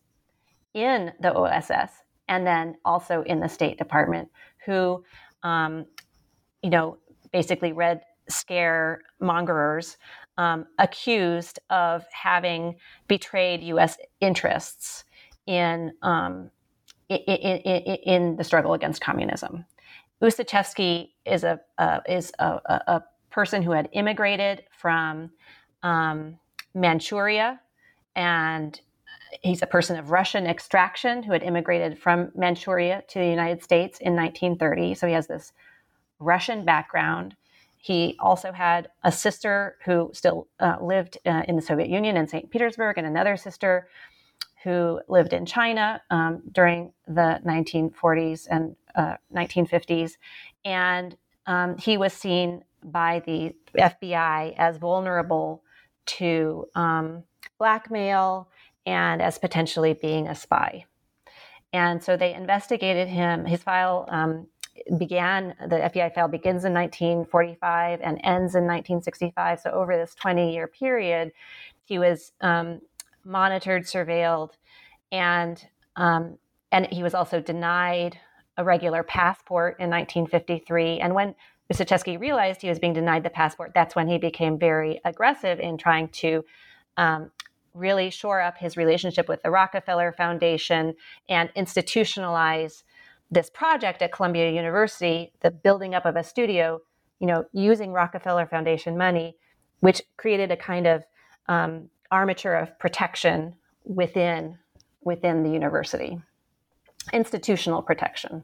[0.75, 1.91] in the OSS
[2.29, 4.29] and then also in the State Department
[4.67, 5.05] who,
[5.43, 5.87] um,
[6.63, 6.99] you know,
[7.33, 9.97] basically Red Scare mongerers
[10.37, 12.77] um, accused of having
[13.09, 13.97] betrayed U.S.
[14.21, 15.05] interests
[15.47, 16.51] in, um,
[17.09, 19.65] in, in, in, the struggle against communism.
[20.21, 25.31] Ussachevsky is a uh, is a, a, a, person who had immigrated from
[25.83, 26.39] um,
[26.75, 27.61] Manchuria,
[28.15, 28.81] and
[29.43, 33.99] he's a person of Russian extraction who had immigrated from Manchuria to the United States
[34.01, 34.95] in 1930.
[34.95, 35.53] So he has this
[36.19, 37.37] Russian background.
[37.77, 42.27] He also had a sister who still uh, lived uh, in the Soviet Union in
[42.27, 42.51] St.
[42.51, 43.89] Petersburg, and another sister
[44.65, 50.15] who lived in China um, during the 1940s and uh, 1950s.
[50.65, 55.63] And um, he was seen by the FBI as vulnerable
[56.07, 57.23] to um,
[57.59, 58.49] blackmail
[58.87, 60.87] and as potentially being a spy.
[61.73, 63.45] And so they investigated him.
[63.45, 64.47] His file um,
[64.97, 69.61] began, the FBI file begins in 1945 and ends in 1965.
[69.61, 71.33] So over this 20 year period,
[71.85, 72.81] he was um,
[73.25, 74.53] monitored, surveilled,
[75.13, 76.39] and um,
[76.73, 78.19] and he was also denied
[78.59, 81.01] a regular passport in 1953.
[81.01, 81.35] And when
[81.73, 85.79] Ussachevsky realized he was being denied the passport, that's when he became very aggressive in
[85.79, 86.45] trying to
[86.97, 87.31] um,
[87.77, 90.95] really shore up his relationship with the Rockefeller Foundation
[91.29, 92.83] and institutionalize
[93.31, 96.81] this project at Columbia University, the building up of a studio,
[97.19, 99.37] you know, using Rockefeller Foundation money,
[99.81, 101.05] which created a kind of
[101.49, 104.59] um, armature of protection within
[105.03, 106.19] within the university,
[107.13, 108.43] institutional protection.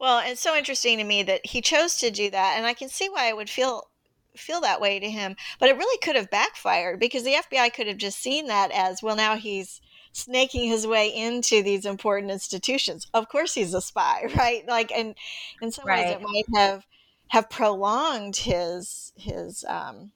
[0.00, 2.88] Well, it's so interesting to me that he chose to do that, and I can
[2.88, 3.88] see why I would feel
[4.36, 5.36] feel that way to him.
[5.58, 9.02] But it really could have backfired because the FBI could have just seen that as
[9.02, 9.16] well.
[9.16, 9.80] Now he's
[10.12, 13.08] snaking his way into these important institutions.
[13.12, 14.66] Of course, he's a spy, right?
[14.66, 15.14] Like, and
[15.60, 16.06] in some right.
[16.06, 16.86] ways, it might have
[17.28, 20.12] have prolonged his his um,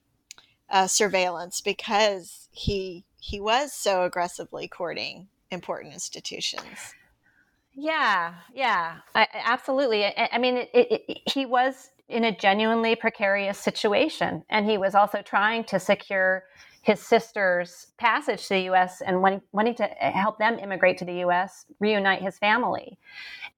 [0.70, 6.94] uh, surveillance because he he was so aggressively courting important institutions.
[7.74, 10.04] Yeah, yeah, I, absolutely.
[10.04, 14.78] I, I mean, it, it, it, he was in a genuinely precarious situation, and he
[14.78, 16.44] was also trying to secure
[16.82, 19.02] his sister's passage to the U.S.
[19.02, 22.98] and wanting, wanting to help them immigrate to the U.S., reunite his family,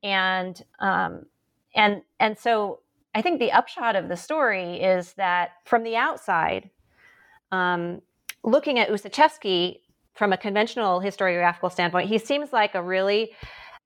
[0.03, 1.27] and um,
[1.75, 2.81] and and so
[3.15, 6.71] I think the upshot of the story is that from the outside,
[7.53, 8.03] um,
[8.43, 9.81] looking at Ussachevsky
[10.15, 13.33] from a conventional historiographical standpoint, he seems like a really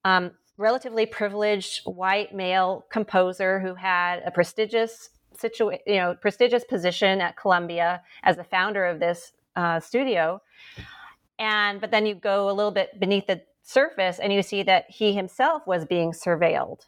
[0.05, 7.21] um, relatively privileged white male composer who had a prestigious situa- you know, prestigious position
[7.21, 10.41] at Columbia as the founder of this uh, studio.
[11.39, 14.85] And but then you go a little bit beneath the surface and you see that
[14.89, 16.87] he himself was being surveilled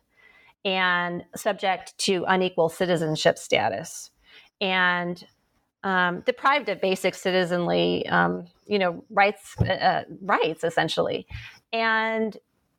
[0.65, 4.11] and subject to unequal citizenship status
[4.61, 5.25] and
[5.85, 11.27] um, deprived of basic citizenly, um, you know, rights, uh, uh rights essentially,
[11.73, 12.37] and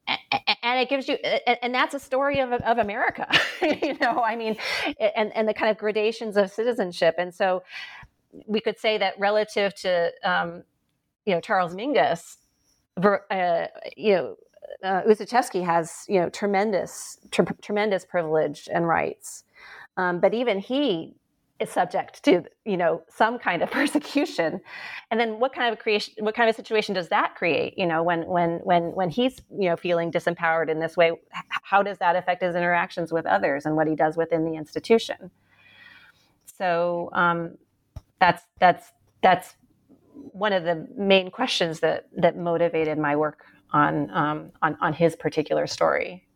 [0.07, 3.27] and it gives you and that's a story of, of america
[3.61, 4.55] you know i mean
[5.15, 7.15] and, and the kind of gradations of citizenship.
[7.17, 7.63] And so
[8.45, 10.63] we could say that relative to um,
[11.25, 12.37] you know charles mingus
[12.97, 14.35] uh, you know
[14.83, 15.01] uh,
[15.63, 19.43] has you know tremendous tr- tremendous privilege and rights.
[19.97, 21.15] Um, but even he
[21.59, 24.61] is subject to you know some kind of persecution.
[25.11, 28.03] And then what kind of creation what kind of situation does that create you know
[28.03, 31.11] when when when when he's you know feeling disempowered in this way
[31.63, 35.31] how does that affect his interactions with others and what he does within the institution?
[36.45, 37.57] So um,
[38.19, 38.91] that's that's
[39.21, 39.55] that's
[40.13, 45.15] one of the main questions that that motivated my work on um, on on his
[45.15, 46.26] particular story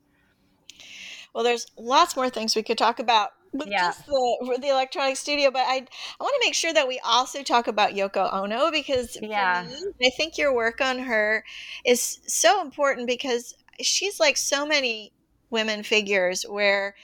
[1.33, 3.87] well there's lots more things we could talk about with yeah.
[3.87, 7.43] just the the electronic studio but i i want to make sure that we also
[7.43, 11.43] talk about yoko ono because yeah me, i think your work on her
[11.85, 15.11] is so important because she's like so many
[15.49, 16.95] women figures where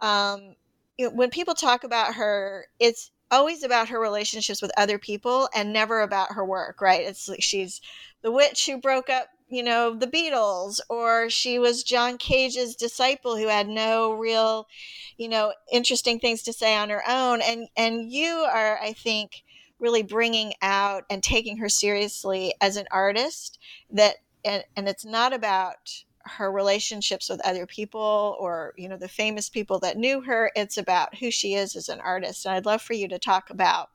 [0.00, 0.54] um
[0.96, 5.48] you know, when people talk about her it's always about her relationships with other people
[5.54, 7.80] and never about her work right it's like she's
[8.22, 13.36] the witch who broke up you know, the Beatles, or she was John Cage's disciple
[13.36, 14.68] who had no real,
[15.18, 17.42] you know, interesting things to say on her own.
[17.42, 19.42] And and you are, I think,
[19.80, 23.58] really bringing out and taking her seriously as an artist.
[23.90, 29.08] That and, and it's not about her relationships with other people or you know the
[29.08, 32.66] famous people that knew her it's about who she is as an artist and i'd
[32.66, 33.88] love for you to talk about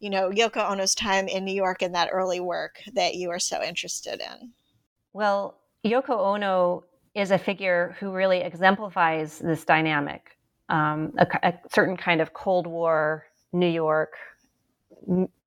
[0.00, 3.38] you know yoko ono's time in new york and that early work that you are
[3.38, 4.50] so interested in
[5.12, 10.36] well, Yoko Ono is a figure who really exemplifies this dynamic,
[10.68, 14.14] um, a, a, certain kind of Cold War New York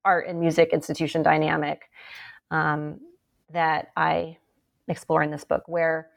[0.04, 1.84] art and music institution dynamic
[2.50, 3.00] um,
[3.52, 4.38] that I
[4.88, 6.10] explore in this book, where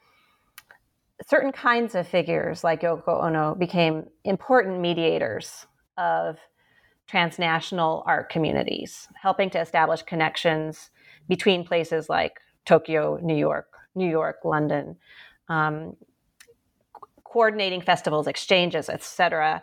[1.28, 6.38] certain kinds of figures like Yoko Ono became important mediators of
[7.06, 10.90] transnational art communities, helping to establish connections
[11.28, 14.96] between places like Tokyo, New York, New York, London,
[15.48, 15.96] um,
[17.24, 19.62] coordinating festivals, exchanges, etc.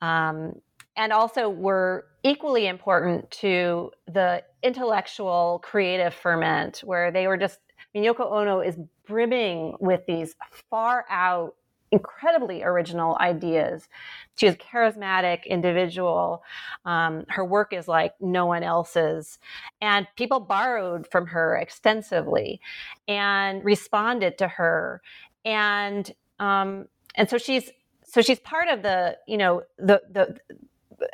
[0.00, 0.54] Um,
[0.96, 7.58] and also were equally important to the intellectual creative ferment where they were just
[7.94, 10.34] I mean, Yoko Ono is brimming with these
[10.70, 11.54] far out
[11.92, 13.88] incredibly original ideas.
[14.36, 16.42] She is a charismatic individual.
[16.84, 19.38] Um, her work is like no one else's.
[19.80, 22.60] And people borrowed from her extensively
[23.08, 25.02] and responded to her.
[25.44, 26.86] And um,
[27.16, 27.70] and so she's
[28.04, 30.38] so she's part of the, you know, the the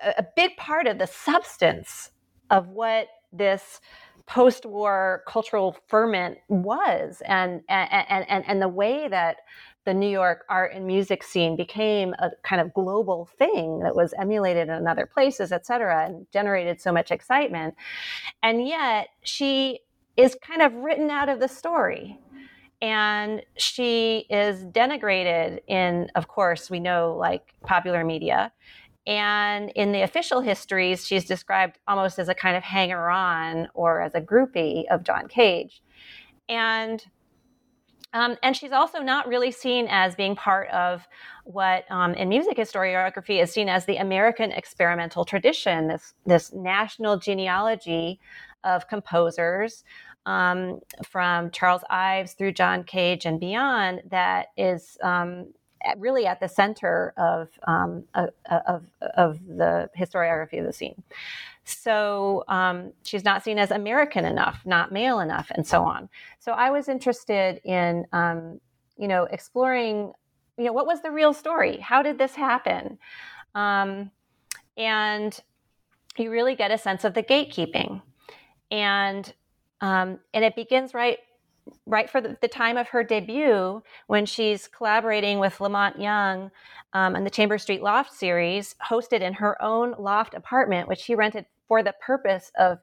[0.03, 2.11] a big part of the substance
[2.51, 3.80] of what this
[4.26, 9.36] post-war cultural ferment was and and and and the way that
[9.87, 14.12] the New York art and music scene became a kind of global thing that was
[14.18, 17.74] emulated in other places, et cetera, and generated so much excitement.
[18.43, 19.80] And yet she
[20.18, 22.18] is kind of written out of the story.
[22.82, 28.53] And she is denigrated in, of course, we know like popular media.
[29.07, 34.03] And in the official histories, she's described almost as a kind of hanger on or
[34.03, 35.80] as a groupie of John Cage.
[36.49, 37.05] And
[38.16, 41.06] um, and she's also not really seen as being part of
[41.44, 47.18] what um, in music historiography is seen as the American experimental tradition, this, this national
[47.18, 48.18] genealogy
[48.64, 49.84] of composers
[50.24, 55.52] um, from Charles Ives through John Cage and beyond that is um,
[55.98, 61.02] really at the center of, um, of, of the historiography of the scene.
[61.66, 66.08] So um, she's not seen as American enough, not male enough, and so on.
[66.38, 68.60] So I was interested in, um,
[68.96, 70.12] you know, exploring,
[70.56, 71.78] you know, what was the real story?
[71.78, 72.98] How did this happen?
[73.56, 74.12] Um,
[74.76, 75.38] and
[76.16, 78.00] you really get a sense of the gatekeeping,
[78.70, 79.34] and
[79.80, 81.18] um, and it begins right
[81.84, 86.48] right for the, the, time of her debut when she's collaborating with La Monte Young
[86.92, 91.44] um, the Chamber Street Loft series, hosted in her own loft apartment, which she rented
[91.68, 92.78] for the purpose of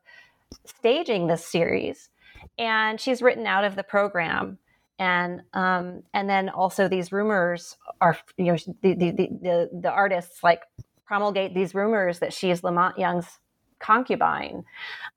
[0.65, 2.09] staging this series.
[2.57, 4.57] And she's written out of the program.
[4.99, 10.43] And um, and then also these rumors are you know the the the, the artists
[10.43, 10.61] like
[11.05, 13.39] promulgate these rumors that she is La Monte Young's
[13.83, 14.63] concubine,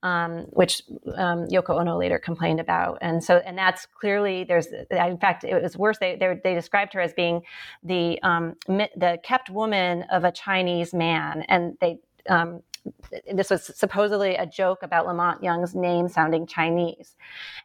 [0.02, 0.82] um, which
[1.14, 2.98] um, Yoko Ono later complained about.
[3.00, 4.66] And so, and that's clearly there's.
[4.90, 5.98] In fact, it was worse.
[5.98, 7.42] They they, they described her as being
[7.82, 11.98] the um, the kept woman of a Chinese man, and they
[12.28, 12.62] um,
[13.32, 17.16] this was supposedly a joke about La Monte Young's name sounding Chinese.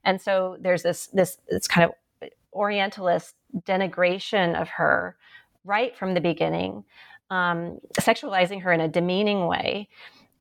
[0.04, 5.16] And so there's this this this kind of Orientalist denigration of her
[5.64, 6.84] right from the beginning,
[7.30, 9.88] um, sexualizing her in a demeaning way,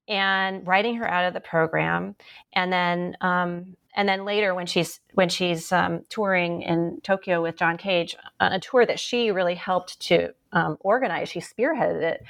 [0.08, 2.16] and writing her out of the program,
[2.52, 7.56] and then um, and then later when she's when she's um, touring in Tokyo with
[7.56, 12.24] John Cage on a tour that she really helped to um, organize, she spearheaded it.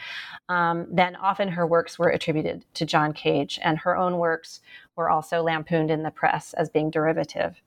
[0.49, 4.61] Um, then often her works were attributed to John Cage, and her own works
[4.97, 7.61] were also lampooned in the press as being derivative.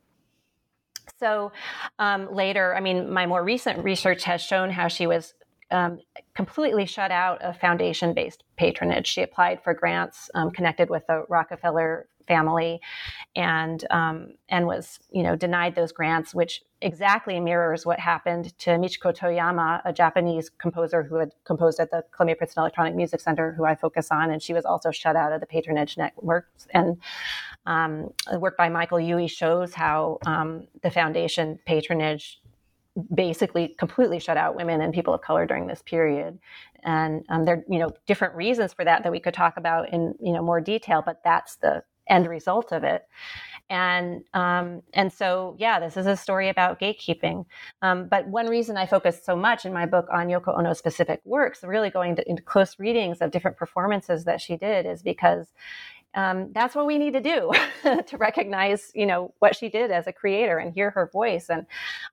[1.19, 1.51] So
[1.99, 5.33] um, later, I mean, my more recent research has shown how she was
[5.71, 5.99] um,
[6.35, 9.07] completely shut out of foundation based patronage.
[9.07, 12.81] She applied for grants um, connected with the Rockefeller family
[13.35, 18.71] and um, and was you know denied those grants which exactly mirrors what happened to
[18.71, 23.53] Michiko Toyama a Japanese composer who had composed at the Columbia Princeton Electronic Music Center
[23.53, 26.67] who I focus on and she was also shut out of the patronage networks.
[26.71, 26.97] And
[27.65, 32.41] um, the work by Michael Uy shows how um, the foundation patronage
[33.13, 36.37] basically completely shut out women and people of color during this period.
[36.83, 39.91] And um, there are you know different reasons for that that we could talk about
[39.91, 43.03] in you know more detail but that's the end result of it.
[43.69, 47.45] And um, and so yeah this is a story about gatekeeping.
[47.81, 51.21] Um, but one reason i focus so much in my book on yoko ono's specific
[51.23, 55.53] works really going to, into close readings of different performances that she did is because
[56.15, 57.51] um, that's what we need to do
[57.83, 61.49] to recognize, you know, what she did as a creator and hear her voice.
[61.49, 61.65] And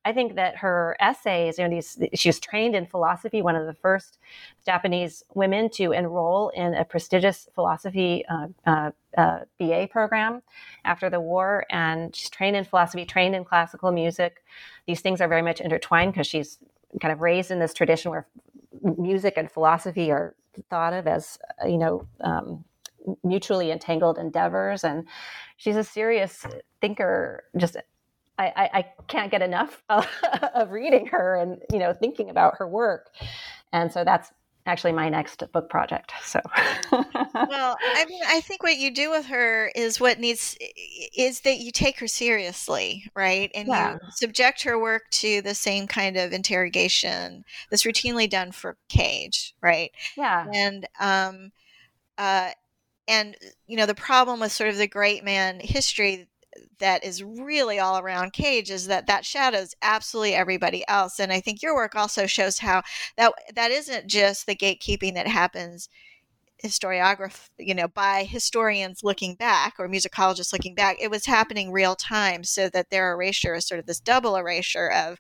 [0.04, 3.66] I think that her essays, you know, these, she was trained in philosophy, one of
[3.66, 4.18] the first
[4.64, 10.42] Japanese women to enroll in a prestigious philosophy uh, uh, uh, BA program
[10.84, 11.66] after the war.
[11.70, 14.42] And she's trained in philosophy, trained in classical music.
[14.86, 16.58] These things are very much intertwined because she's
[17.00, 18.26] kind of raised in this tradition where
[18.96, 20.34] music and philosophy are
[20.68, 22.64] thought of as, you know, um,
[23.24, 25.06] mutually entangled endeavors and
[25.56, 26.46] she's a serious
[26.80, 27.76] thinker just
[28.40, 30.06] I, I, I can't get enough of,
[30.54, 33.10] of reading her and you know thinking about her work.
[33.72, 34.32] And so that's
[34.66, 36.40] actually my next book project so.
[36.92, 40.56] Well i mean i think what you do with her is what needs
[41.16, 43.50] is that you take her seriously right?
[43.54, 43.94] And yeah.
[43.94, 49.54] you subject her work to the same kind of interrogation that's routinely done for cage
[49.62, 49.92] right?
[50.16, 50.46] Yeah.
[50.52, 51.52] And um
[52.18, 52.50] uh
[53.10, 53.36] and
[53.66, 56.28] you know the problem with sort of the great man history
[56.78, 61.20] that is really all around cage is that that shadows absolutely everybody else.
[61.20, 62.82] And i think your work also shows how
[63.16, 65.88] that that isn't just the gatekeeping that happens
[66.64, 70.96] historiograph you know by historians looking back or musicologists looking back.
[71.00, 74.88] It was happening real time so that their erasure is sort of this double erasure
[74.88, 75.18] of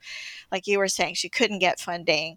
[0.52, 2.36] like you were saying she couldn't get funding.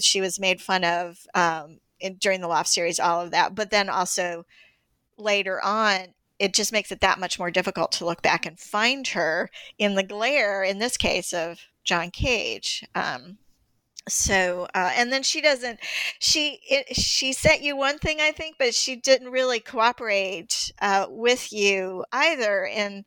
[0.00, 3.54] She was made fun of um, in, during the loft series all of that.
[3.54, 4.44] But then also
[5.18, 9.08] later on it just makes it that much more difficult to look back and find
[9.08, 12.84] her in the glare in this case of john cage.
[12.94, 13.38] Um,
[14.08, 15.80] so uh, and then she doesn't
[16.18, 21.04] she it, she sent you one thing i think but she didn't really cooperate uh,
[21.10, 23.04] with you either in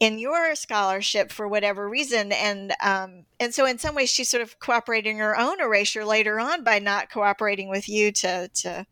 [0.00, 2.32] in your scholarship for whatever reason.
[2.32, 6.38] And um, and so in some ways she's sort of cooperating her own erasure later
[6.38, 8.86] on by not cooperating with you to to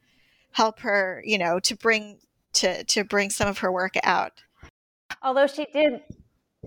[0.53, 2.19] help her you know to bring
[2.57, 4.33] to to bring some of her work out
[5.23, 6.01] although she did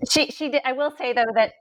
[0.08, 1.52] she she did i will say though that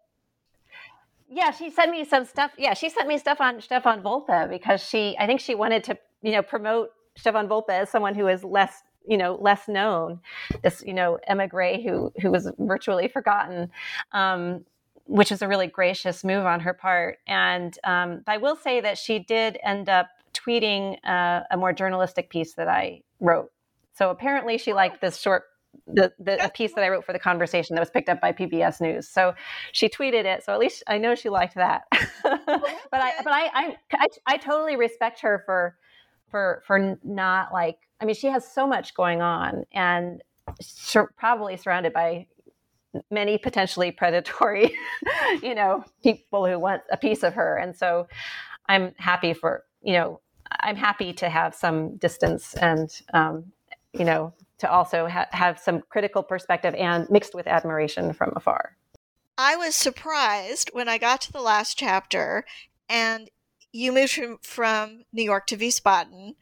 [1.29, 2.51] yeah, she sent me some stuff.
[2.57, 5.97] Yeah, she sent me stuff on Stefan Wolpe because she, I think she wanted to,
[6.23, 10.19] you know, promote Stefan Wolpe as someone who is less, you know, less known.
[10.63, 13.69] This, you know, emigre who who was virtually forgotten,
[14.11, 14.65] um,
[15.05, 17.19] which is a really gracious move on her part.
[17.27, 22.31] And um, I will say that she did end up tweeting uh, a more journalistic
[22.31, 23.51] piece that I wrote.
[23.99, 25.43] So apparently, she liked this short
[25.85, 28.79] the, the piece that I wrote for the conversation that was picked up by PBS
[28.79, 29.09] News.
[29.09, 29.33] So
[29.73, 30.41] she tweeted it.
[30.41, 31.83] So at least I know she liked that.
[31.91, 35.75] but I but I, I, I I totally respect her for
[36.31, 40.21] for for not like I mean she has so much going on and
[40.61, 42.27] sur- probably surrounded by
[43.11, 44.73] many potentially predatory
[45.43, 48.07] you know people who want a piece of her and so
[48.69, 53.51] I'm happy for you know I'm happy to have some distance and um,
[53.93, 58.75] you know to also ha- have some critical perspective and mixed with admiration from afar.
[59.37, 62.45] I was surprised when I got to the last chapter
[62.89, 63.29] and
[63.71, 66.35] you moved from, from New York to Wiesbaden.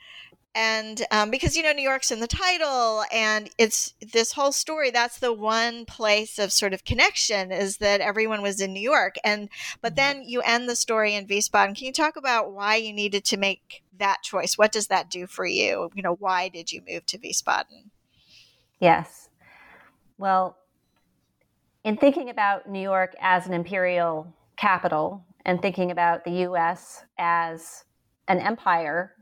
[0.59, 4.89] And um, because, you know, New York's in the title and it's this whole story,
[4.89, 9.17] that's the one place of sort of connection is that everyone was in New York.
[9.23, 9.49] And,
[9.83, 9.95] but mm-hmm.
[9.97, 11.77] then you end the story in Wiesbaden.
[11.77, 14.57] Can you talk about why you needed to make that choice?
[14.57, 15.91] What does that do for you?
[15.93, 17.91] You know, why did you move to Wiesbaden?
[18.79, 19.29] Yes.
[20.17, 20.57] Well,
[21.83, 27.85] in thinking about New York as an imperial capital and thinking about the US as
[28.27, 29.13] an empire,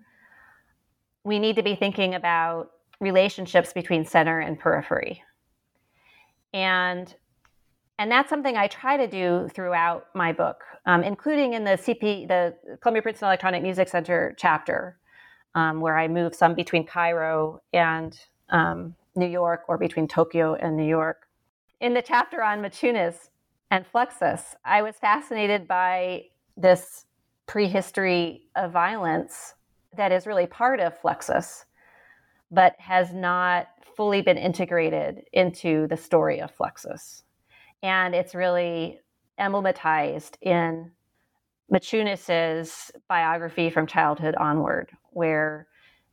[1.26, 2.71] we need to be thinking about
[3.01, 5.21] relationships between center and periphery.
[6.53, 7.13] And
[7.97, 12.28] and that's something I try to do throughout my book, um, including in the CP,
[12.28, 14.97] the Columbia Princeton Electronic Music Center chapter,
[15.55, 18.19] um, where I move some between Cairo and
[18.49, 21.28] um, New York or between Tokyo and New York.
[21.80, 23.30] In the chapter on Maciunas
[23.71, 26.26] and Fluxus, I was fascinated by
[26.57, 27.05] this
[27.47, 29.55] prehistory of violence
[29.98, 31.66] that is really part of Fluxus,
[32.52, 37.24] but has not fully been integrated into the story of Fluxus.
[37.82, 39.00] And it's really
[39.39, 40.91] emblematized in
[41.74, 45.68] Maciunas's biography from childhood onward, where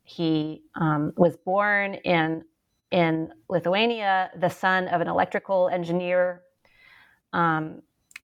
[0.05, 2.45] he um, was born in
[2.91, 6.43] in Lithuania, the son of an electrical engineer.
[7.33, 7.81] Um,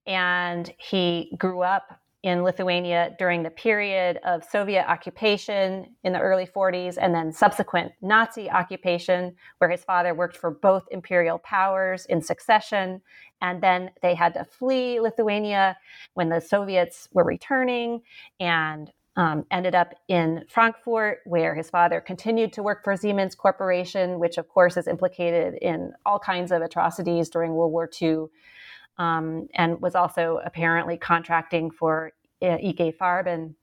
[0.06, 6.46] and he grew up in Lithuania during the period of Soviet occupation in the early
[6.46, 12.20] 40s and then subsequent Nazi occupation, where his father worked for both imperial powers in
[12.20, 13.00] succession.
[13.40, 15.76] And then they had to flee Lithuania
[16.14, 18.02] when the Soviets were returning.
[18.40, 24.20] And um, ended up in Frankfurt, where his father continued to work for Siemens Corporation,
[24.20, 28.26] which of course is implicated in all kinds of atrocities during World War II,
[28.98, 33.54] um, and was also apparently contracting for uh, IG Farben.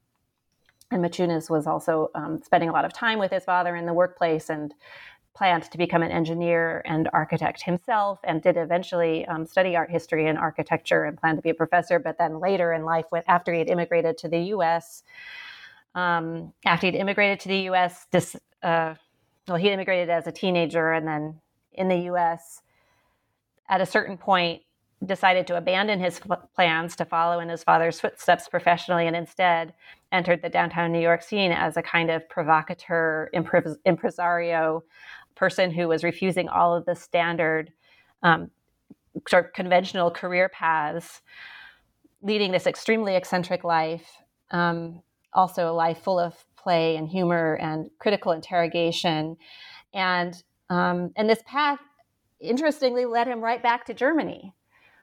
[0.92, 3.94] And Maciunas was also um, spending a lot of time with his father in the
[3.94, 4.74] workplace and
[5.36, 10.28] planned to become an engineer and architect himself and did eventually um, study art history
[10.28, 13.60] and architecture and planned to be a professor but then later in life after he
[13.60, 15.04] had immigrated to the us
[15.96, 18.06] um, after he'd immigrated to the U.S.
[18.62, 18.96] Uh,
[19.48, 21.40] well, he immigrated as a teenager, and then
[21.72, 22.62] in the U.S.
[23.70, 24.62] at a certain point
[25.06, 26.22] decided to abandon his
[26.56, 29.74] plans to follow in his father's footsteps professionally, and instead
[30.12, 34.84] entered the downtown New York scene as a kind of provocateur, impres- impresario,
[35.36, 37.72] person who was refusing all of the standard
[38.24, 38.50] um,
[39.28, 41.22] sort of conventional career paths,
[42.22, 44.18] leading this extremely eccentric life.
[44.52, 45.02] Um,
[45.34, 49.36] also a life full of play and humor and critical interrogation.
[49.94, 51.80] And um, and this path,
[52.40, 54.54] interestingly, led him right back to Germany,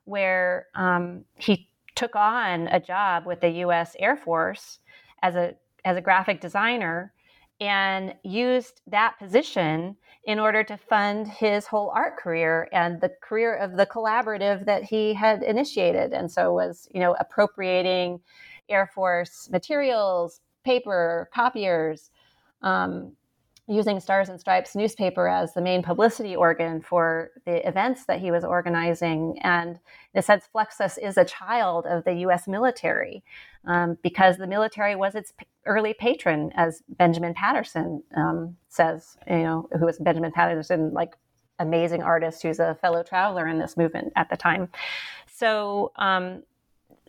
[0.04, 3.94] where um, he took on a job with the U.S.
[3.98, 4.78] Air Force
[5.22, 7.12] as a as a graphic designer,
[7.60, 13.56] and used that position in order to fund his whole art career and the career
[13.56, 18.20] of the collaborative that he had initiated, and so was you know appropriating
[18.68, 22.10] Air Force materials, paper, copiers,
[22.62, 23.12] um,
[23.68, 28.30] using Stars and Stripes newspaper as the main publicity organ for the events that he
[28.30, 29.38] was organizing.
[29.42, 29.78] And
[30.14, 33.22] in a sense, Fluxus is a child of the US military
[33.64, 35.32] um, because the military was its
[35.64, 41.16] early patron, as Benjamin Patterson um, says, you know, who was Benjamin Patterson, like
[41.60, 44.68] amazing artist who's a fellow traveler in this movement at the time.
[45.32, 46.42] So, um,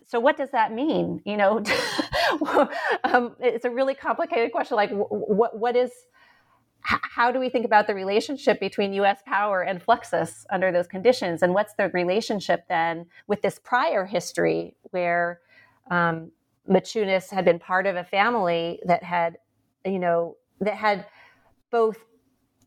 [0.06, 1.20] so what does that mean?
[1.24, 1.58] You know,
[3.04, 4.76] um, it's a really complicated question.
[4.76, 5.90] Like, what what is
[6.84, 11.42] how do we think about the relationship between US power and Fluxus under those conditions?
[11.42, 15.40] And what's the relationship then with this prior history where
[15.90, 16.30] um,
[16.68, 19.38] had been part of a family that had,
[19.84, 21.06] you know, that had
[21.70, 21.98] both,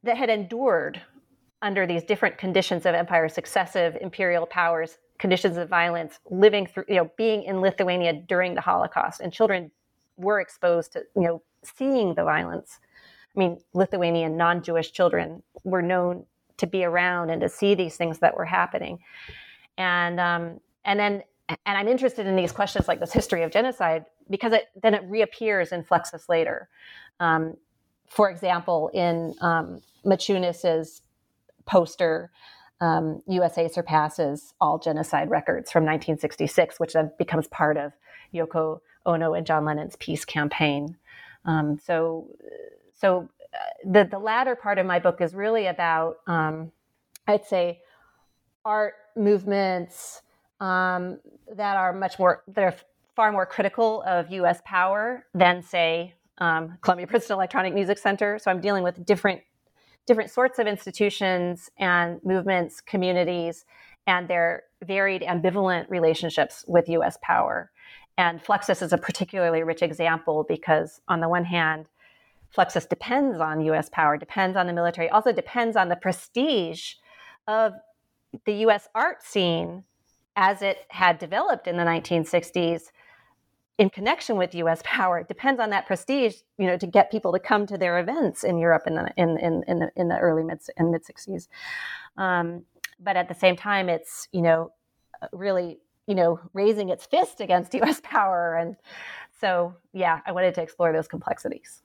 [0.03, 1.01] that had endured
[1.61, 6.95] under these different conditions of empire, successive imperial powers, conditions of violence, living through, you
[6.95, 9.21] know, being in Lithuania during the Holocaust.
[9.21, 9.71] And children
[10.17, 12.79] were exposed to, you know, seeing the violence
[13.37, 16.25] I mean, Lithuanian non Jewish children were known
[16.57, 18.99] to be around and to see these things that were happening.
[19.77, 24.05] And, um, and then, and I'm interested in these questions like this history of genocide
[24.29, 26.67] because it, then it reappears in Fluxus later.
[27.19, 27.55] Um,
[28.07, 31.03] for example, in um, Maciunas's
[31.65, 32.31] poster,
[32.81, 37.91] um, USA surpasses all genocide records from 1966, which then becomes part of
[38.33, 40.97] Yoko Ono and John Lennon's peace campaign.
[41.45, 42.27] Um, so
[42.97, 46.71] so uh, the the latter part of my book is really about um,
[47.27, 47.81] I'd say
[48.65, 50.21] art movements
[50.59, 51.19] um,
[51.55, 52.75] that are much more that are
[53.15, 54.61] far more critical of U.S.
[54.65, 58.37] power than say um, Columbia Princeton Electronic Music Center.
[58.39, 59.41] So I'm dealing with different
[60.05, 63.65] different sorts of institutions and movements, communities,
[64.05, 67.17] and their varied ambivalent relationships with U.S.
[67.21, 67.71] power.
[68.17, 71.85] And Fluxus is a particularly rich example because, on the one hand,
[72.55, 76.93] Fluxus depends on US power, depends on the military, also depends on the prestige
[77.47, 77.73] of
[78.45, 79.83] the US art scene
[80.35, 82.91] as it had developed in the 1960s
[83.77, 85.19] in connection with US power.
[85.19, 88.43] It depends on that prestige, you know, to get people to come to their events
[88.43, 91.47] in Europe in the in in, in the in the early mid and mid 60s.
[92.17, 92.63] Um,
[92.99, 94.71] but at the same time, it's, you know,
[95.31, 95.77] really,
[96.07, 98.55] you know, raising its fist against US power.
[98.55, 98.75] And
[99.39, 101.83] so yeah, I wanted to explore those complexities.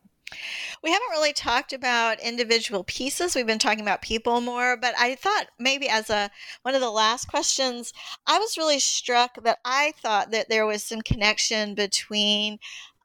[0.82, 3.34] We haven't really talked about individual pieces.
[3.34, 6.30] We've been talking about people more, but I thought maybe as a
[6.62, 7.92] one of the last questions,
[8.26, 12.58] I was really struck that I thought that there was some connection between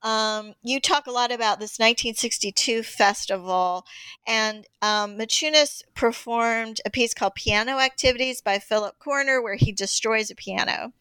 [0.03, 3.85] um, you talk a lot about this 1962 festival,
[4.27, 10.29] and um, Maciunas performed a piece called Piano Activities by Philip Corner, where he destroys
[10.29, 10.93] a piano.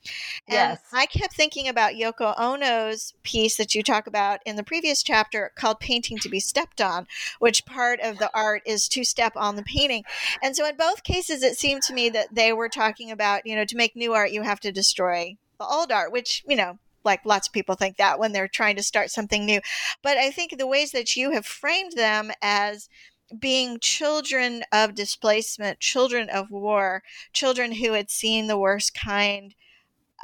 [0.48, 0.80] And yes.
[0.92, 5.52] I kept thinking about Yoko Ono's piece that you talk about in the previous chapter
[5.56, 7.06] called Painting to be Stepped on,
[7.38, 10.04] which part of the art is to step on the painting.
[10.42, 13.56] And so in both cases, it seemed to me that they were talking about, you
[13.56, 16.78] know, to make new art, you have to destroy the old art, which, you know,
[17.06, 19.60] like lots of people think that when they're trying to start something new.
[20.02, 22.90] But I think the ways that you have framed them as
[23.38, 27.02] being children of displacement, children of war,
[27.32, 29.54] children who had seen the worst kind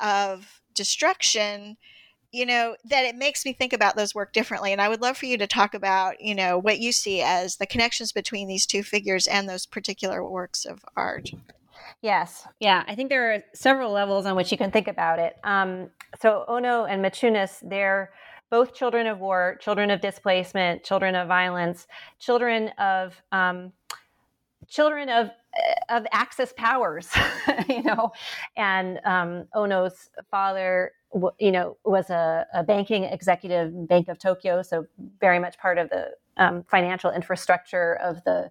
[0.01, 1.77] of destruction,
[2.31, 4.73] you know, that it makes me think about those work differently.
[4.73, 7.57] And I would love for you to talk about, you know, what you see as
[7.57, 11.31] the connections between these two figures and those particular works of art.
[12.01, 12.85] Yes, yeah.
[12.87, 15.37] I think there are several levels on which you can think about it.
[15.45, 15.91] Um,
[16.21, 18.13] so Ono and Maciunas, they're
[18.51, 21.87] both children of war, children of displacement, children of violence,
[22.19, 23.73] children of um,
[24.69, 25.31] children of
[25.89, 27.09] of Axis powers,
[27.69, 28.13] you know.
[28.57, 30.93] And um, Ono's father,
[31.39, 34.87] you know, was a, a, banking executive, Bank of Tokyo, so
[35.21, 38.51] very much part of the um, financial infrastructure of the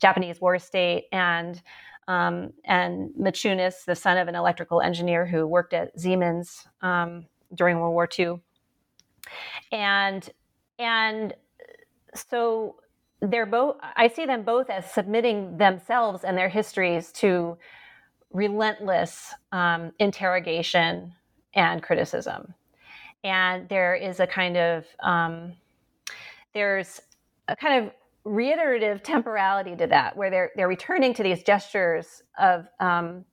[0.00, 1.60] Japanese war state, and
[2.10, 7.78] um, and Maciunas, the son of an electrical engineer who worked at Siemens um, during
[7.78, 8.40] World War II.
[9.70, 10.28] And
[10.80, 11.34] and
[12.12, 12.76] so
[13.20, 17.56] they're both I see them both as submitting themselves and their histories to
[18.32, 21.14] relentless um, interrogation
[21.54, 22.54] and criticism.
[23.22, 25.52] And there is a kind of um,
[26.54, 27.00] there's
[27.46, 27.92] a kind of
[28.24, 33.24] reiterative temporality to that, where they're they're returning to these gestures of um,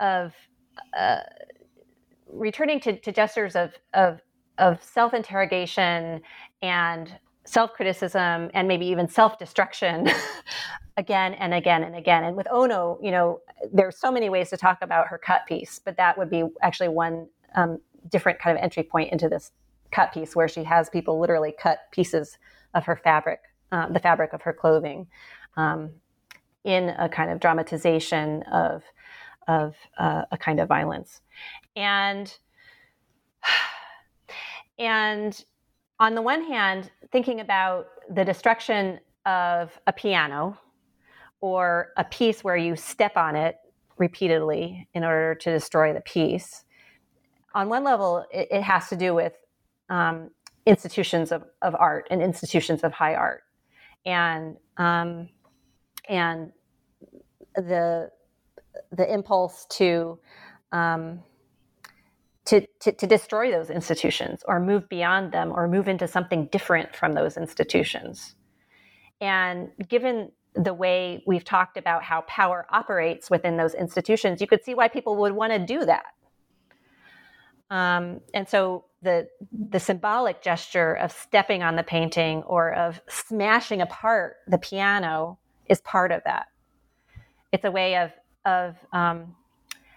[0.00, 0.32] of
[0.96, 1.20] uh,
[2.26, 4.20] returning to, to gestures of of
[4.58, 6.20] of self interrogation
[6.62, 10.08] and self criticism and maybe even self destruction
[10.96, 12.24] again and again and again.
[12.24, 13.40] And with Ono, you know,
[13.72, 16.88] there's so many ways to talk about her cut piece, but that would be actually
[16.88, 17.78] one um,
[18.10, 19.52] different kind of entry point into this
[19.90, 22.38] cut piece where she has people literally cut pieces
[22.74, 23.40] of her fabric
[23.72, 25.06] uh, the fabric of her clothing
[25.56, 25.90] um,
[26.64, 28.82] in a kind of dramatization of
[29.46, 31.20] of uh, a kind of violence,
[31.76, 32.38] and
[34.78, 35.44] and
[36.00, 40.56] on the one hand, thinking about the destruction of a piano
[41.40, 43.56] or a piece where you step on it
[43.98, 46.64] repeatedly in order to destroy the piece.
[47.54, 49.34] On one level, it, it has to do with
[49.88, 50.30] um,
[50.66, 53.42] institutions of, of art and institutions of high art,
[54.08, 55.28] and um,
[56.08, 56.52] and
[57.54, 58.10] the
[58.92, 60.18] the impulse to,
[60.72, 61.20] um,
[62.46, 66.96] to to to destroy those institutions or move beyond them or move into something different
[66.96, 68.34] from those institutions.
[69.20, 74.64] And given the way we've talked about how power operates within those institutions, you could
[74.64, 76.06] see why people would want to do that.
[77.70, 83.80] Um, and so the the symbolic gesture of stepping on the painting or of smashing
[83.80, 86.46] apart the piano is part of that.
[87.52, 88.12] It's a way of
[88.44, 89.36] of um,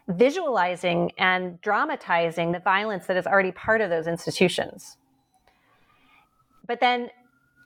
[0.08, 4.98] visualizing and dramatizing the violence that is already part of those institutions.
[6.68, 7.10] But then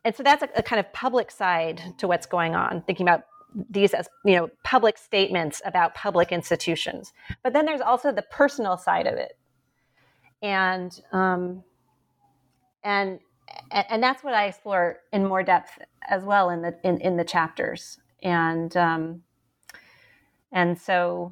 [0.05, 3.23] and so that's a, a, kind of public side to what's going on thinking about
[3.69, 8.77] these as you know public statements about public institutions but then there's also the personal
[8.77, 9.37] side of it
[10.41, 11.63] and um,
[12.83, 13.19] and
[13.71, 17.23] and that's what I explore in more depth as well in the in, in the
[17.23, 17.97] chapters.
[18.23, 19.23] And um,
[20.51, 21.31] and so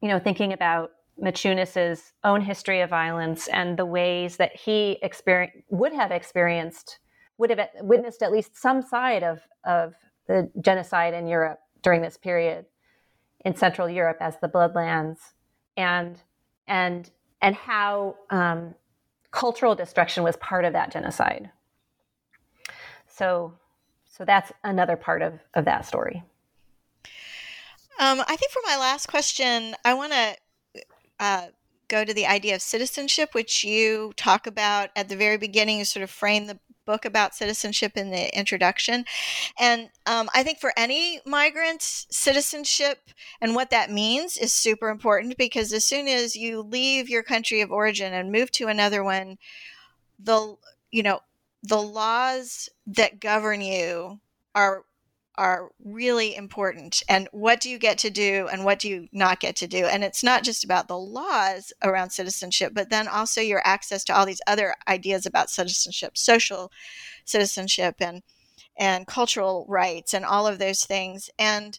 [0.00, 5.54] you know thinking about Maciunas's own history of violence and the ways that he experience
[5.70, 6.98] would have experienced
[7.38, 9.94] would have witnessed at least some side of, of
[10.28, 12.64] the genocide in Europe during this period
[13.44, 15.18] in Central Europe as the Bloodlands,
[15.76, 16.20] and
[16.66, 17.10] and
[17.44, 18.74] and how um,
[19.30, 21.50] cultural destruction was part of that genocide.
[23.06, 23.52] So,
[24.08, 26.24] so that's another part of of that story.
[28.00, 30.36] Um, I think for my last question, I want to
[31.20, 31.46] uh,
[31.86, 35.78] go to the idea of citizenship, which you talk about at the very beginning.
[35.78, 39.04] You sort of frame the book about citizenship in the introduction.
[39.58, 42.98] And um, I think for any migrant, citizenship
[43.40, 47.60] and what that means is super important because as soon as you leave your country
[47.60, 49.38] of origin and move to another one,
[50.18, 50.56] the
[50.90, 51.20] you know
[51.62, 54.20] the laws that govern you
[54.54, 54.84] are
[55.36, 59.40] are really important and what do you get to do and what do you not
[59.40, 59.84] get to do?
[59.84, 64.16] And it's not just about the laws around citizenship but then also your access to
[64.16, 66.70] all these other ideas about citizenship social
[67.24, 68.22] citizenship and
[68.76, 71.30] and cultural rights and all of those things.
[71.38, 71.78] And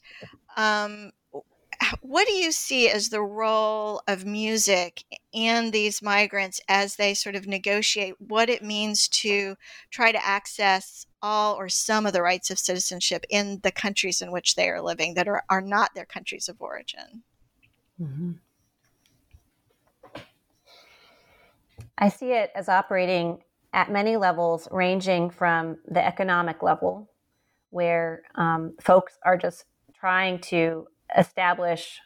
[0.55, 1.11] um,
[2.01, 5.03] what do you see as the role of music
[5.33, 9.55] and these migrants as they sort of negotiate what it means to
[9.91, 14.31] try to access all or some of the rights of citizenship in the countries in
[14.31, 17.23] which they are living that are, are not their countries of origin?
[17.99, 18.31] Mm-hmm.
[21.97, 23.39] I see it as operating
[23.73, 27.09] at many levels, ranging from the economic level,
[27.71, 29.65] where um, folks are just
[29.99, 31.99] trying to establish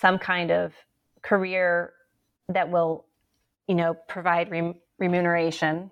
[0.00, 0.72] some kind of
[1.20, 1.92] career
[2.48, 3.04] that will,
[3.68, 5.90] you know, provide re- remuneration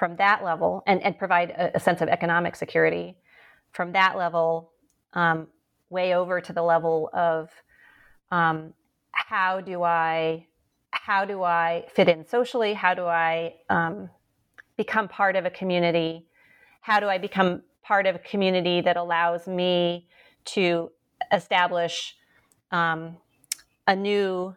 [0.00, 3.18] from that level and, and provide a, a, sense of economic security
[3.70, 4.72] from that level
[5.12, 5.46] um,
[5.90, 7.50] way over to the level of
[8.32, 8.72] um,
[9.12, 10.46] how do I
[10.90, 12.72] how do I fit in socially?
[12.72, 14.08] How do I um,
[14.78, 16.26] become part of a community?
[16.80, 20.08] How do I become part of a community that allows me
[20.46, 20.90] to
[21.30, 22.16] establish
[22.70, 23.18] um,
[23.86, 24.54] a new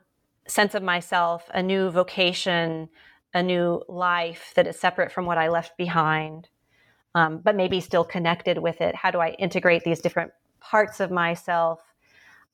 [0.47, 2.87] sense of myself, a new vocation,
[3.33, 6.49] a new life that is separate from what I left behind,
[7.15, 8.95] um, but maybe still connected with it?
[8.95, 11.79] How do I integrate these different parts of myself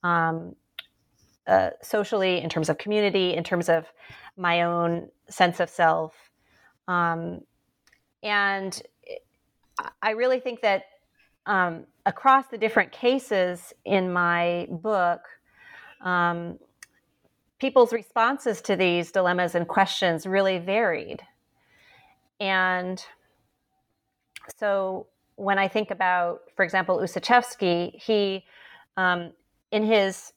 [0.04, 0.56] um,
[1.48, 3.86] uh, socially, in terms of community, in terms of
[4.38, 6.14] my own sense of self?
[6.88, 7.42] Um,
[8.24, 8.82] and
[10.02, 10.84] I really think that
[11.46, 15.22] um, across the different cases in my book,
[16.02, 16.60] um,
[17.60, 21.22] people's responses to these dilemmas and questions really varied.
[22.40, 23.04] And
[24.58, 28.46] so when I think about, for example, Ussachevsky, he,
[28.98, 29.32] um,
[29.72, 30.34] in his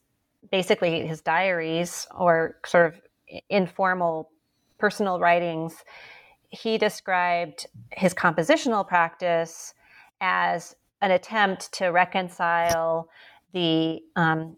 [0.50, 3.00] basically his diaries or sort of
[3.48, 4.30] informal
[4.78, 5.84] personal writings,
[6.48, 9.74] he described his compositional practice
[10.20, 13.08] as an attempt to reconcile
[13.52, 14.56] the um,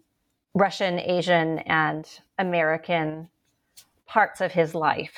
[0.53, 2.07] Russian, Asian, and
[2.37, 3.29] American
[4.05, 5.15] parts of his life.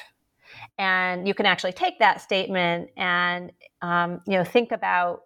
[0.77, 3.51] And you can actually take that statement and
[3.81, 5.23] um, you know think about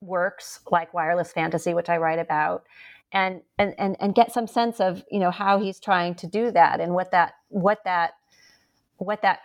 [0.00, 2.64] works like Wireless Fantasy, which I write about,
[3.12, 6.50] and and and and get some sense of you know how he's trying to do
[6.50, 8.14] that and what that what that
[8.96, 9.40] what that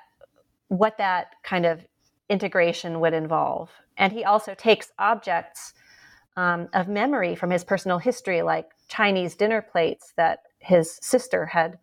[0.68, 1.86] what that kind of
[2.30, 3.70] integration would involve.
[3.98, 5.74] And he also takes objects
[6.38, 11.78] um, of memory from his personal history, like Chinese dinner plates that his sister had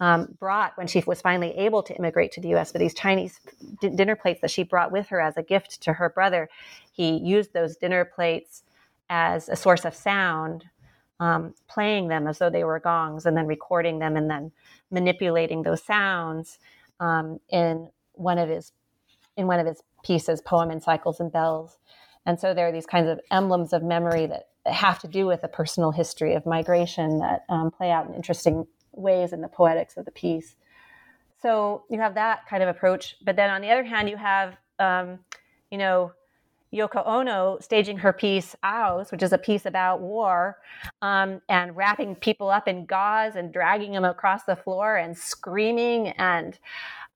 [0.00, 2.72] um, brought when she was finally able to immigrate to the US.
[2.72, 3.38] But these Chinese
[3.80, 6.48] d- dinner plates that she brought with her as a gift to her brother,
[6.92, 8.64] he used those dinner plates
[9.08, 10.64] as a source of sound,
[11.20, 14.50] um, playing them as though they were gongs, and then recording them and then
[14.90, 16.58] manipulating those sounds
[16.98, 18.72] um, in one of his
[19.36, 21.78] in one of his pieces, poem in cycles and bells.
[22.26, 25.42] And so there are these kinds of emblems of memory that have to do with
[25.42, 29.96] a personal history of migration that um, play out in interesting ways in the poetics
[29.96, 30.54] of the piece.
[31.40, 33.16] So you have that kind of approach.
[33.24, 35.18] But then on the other hand, you have, um,
[35.70, 36.12] you know,
[36.72, 40.58] Yoko Ono staging her piece Aus, which is a piece about war,
[41.02, 46.08] um, and wrapping people up in gauze and dragging them across the floor and screaming
[46.10, 46.58] and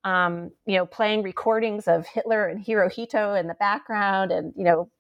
[0.05, 4.91] um, you know playing recordings of Hitler and Hirohito in the background and you know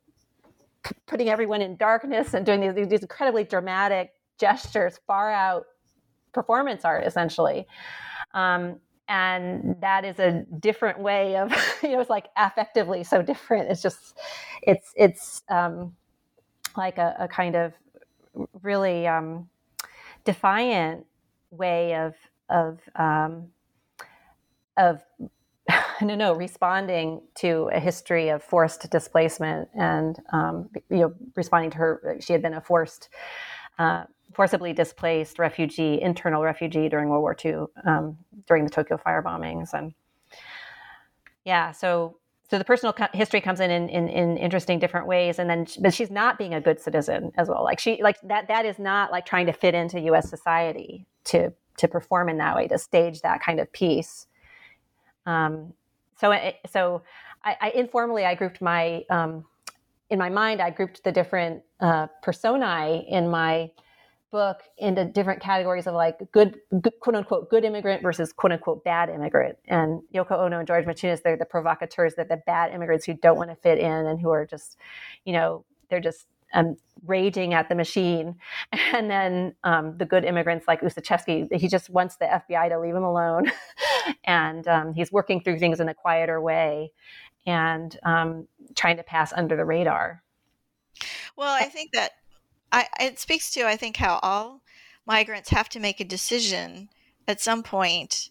[1.06, 5.66] putting everyone in darkness and doing these, these incredibly dramatic gestures, far out
[6.32, 7.66] performance art essentially.
[8.34, 13.70] Um, and that is a different way of you know it's like affectively so different
[13.70, 14.18] it's just
[14.62, 15.94] it's it's um,
[16.76, 17.72] like a, a, kind of
[18.62, 19.48] really um,
[20.24, 21.06] defiant
[21.50, 22.14] way of
[22.48, 23.48] of um,
[24.76, 25.00] of
[26.02, 31.78] no no responding to a history of forced displacement and um, you know responding to
[31.78, 33.08] her she had been a forced
[33.78, 34.04] uh,
[34.36, 39.72] forcibly displaced refugee, internal refugee during World War II, um, during the Tokyo fire bombings,
[39.72, 39.94] and
[41.44, 42.18] yeah, so
[42.48, 45.66] so the personal co- history comes in in, in in, interesting different ways, and then
[45.66, 47.64] she, but she's not being a good citizen as well.
[47.64, 50.28] Like she like that that is not like trying to fit into U.S.
[50.28, 54.26] society to to perform in that way to stage that kind of piece.
[55.24, 55.72] Um,
[56.18, 56.32] so
[56.70, 57.02] so
[57.44, 59.44] I, I, informally I grouped my um,
[60.10, 63.70] in my mind I grouped the different uh, personae in my
[64.36, 68.84] book into different categories of like good, good, quote unquote good immigrant versus quote unquote
[68.84, 69.56] bad immigrant.
[69.66, 73.36] And Yoko Ono and George Maciunas, they're the provocateurs, they're the bad immigrants who don't
[73.38, 74.78] want to fit in and who are just,
[75.24, 78.36] you know, they're just um, raging at the machine.
[78.92, 82.94] And then um, the good immigrants like Ussachevsky, he just wants the FBI to leave
[82.94, 83.50] him alone.
[84.24, 86.92] and um, he's working through things in a quieter way
[87.46, 90.22] and um, trying to pass under the radar.
[91.36, 92.12] Well, I think that
[92.72, 94.62] I, it speaks to I think how all
[95.06, 96.88] migrants have to make a decision
[97.28, 98.30] at some point.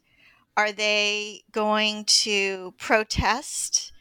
[0.58, 3.92] Are they going to protest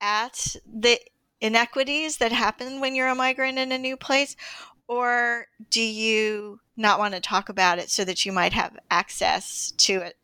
[0.00, 0.98] at the
[1.42, 4.36] inequities that happen when you're a migrant in a new place?
[4.88, 9.72] Or do you not want to talk about it so that you might have access
[9.78, 10.16] to it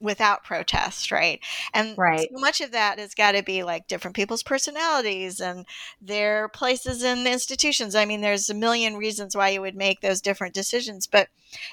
[0.00, 1.40] without protest, right?
[1.74, 2.28] And right.
[2.32, 5.66] so much of that has got to be like different people's personalities and
[6.00, 7.94] their places in institutions.
[7.94, 11.28] I mean, there's a million reasons why you would make those different decisions, but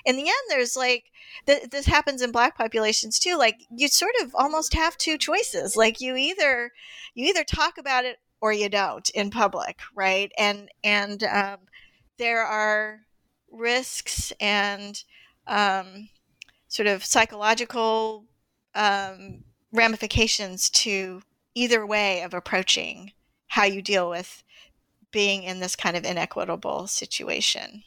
[0.06, 1.06] in the end, there's like
[1.46, 3.38] th- this happens in black populations too.
[3.38, 5.76] Like you sort of almost have two choices.
[5.76, 6.72] Like you either
[7.14, 10.32] you either talk about it or you don't in public, right?
[10.38, 11.58] And and um,
[12.20, 13.00] there are
[13.52, 15.04] risks and
[15.48, 16.10] um,
[16.68, 18.26] sort of psychological
[18.76, 21.24] um, ramifications to
[21.56, 23.14] either way of approaching
[23.48, 24.44] how you deal with
[25.10, 27.82] being in this kind of inequitable situation.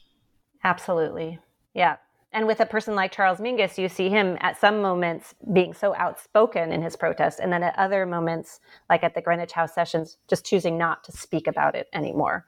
[0.64, 1.38] Absolutely.
[1.72, 1.98] Yeah.
[2.32, 5.94] And with a person like Charles Mingus, you see him at some moments being so
[5.94, 8.60] outspoken in his protest, and then at other moments,
[8.90, 12.44] like at the Greenwich House sessions, just choosing not to speak about it anymore.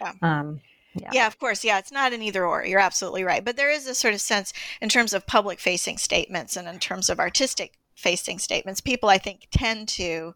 [0.00, 0.12] Yeah.
[0.20, 0.60] Um,
[0.94, 1.10] yeah.
[1.12, 1.64] yeah, of course.
[1.64, 2.64] Yeah, it's not an either or.
[2.64, 3.44] You're absolutely right.
[3.44, 6.78] But there is a sort of sense in terms of public facing statements and in
[6.78, 10.34] terms of artistic facing statements, people I think tend to,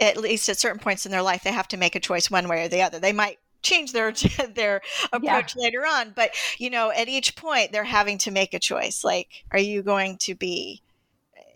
[0.00, 2.48] at least at certain points in their life, they have to make a choice one
[2.48, 2.98] way or the other.
[2.98, 4.12] They might change their
[4.54, 4.80] their
[5.12, 5.62] approach yeah.
[5.62, 9.04] later on, but you know, at each point they're having to make a choice.
[9.04, 10.82] Like, are you going to be,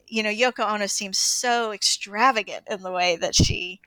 [0.06, 3.80] you know, Yoko Ono seems so extravagant in the way that she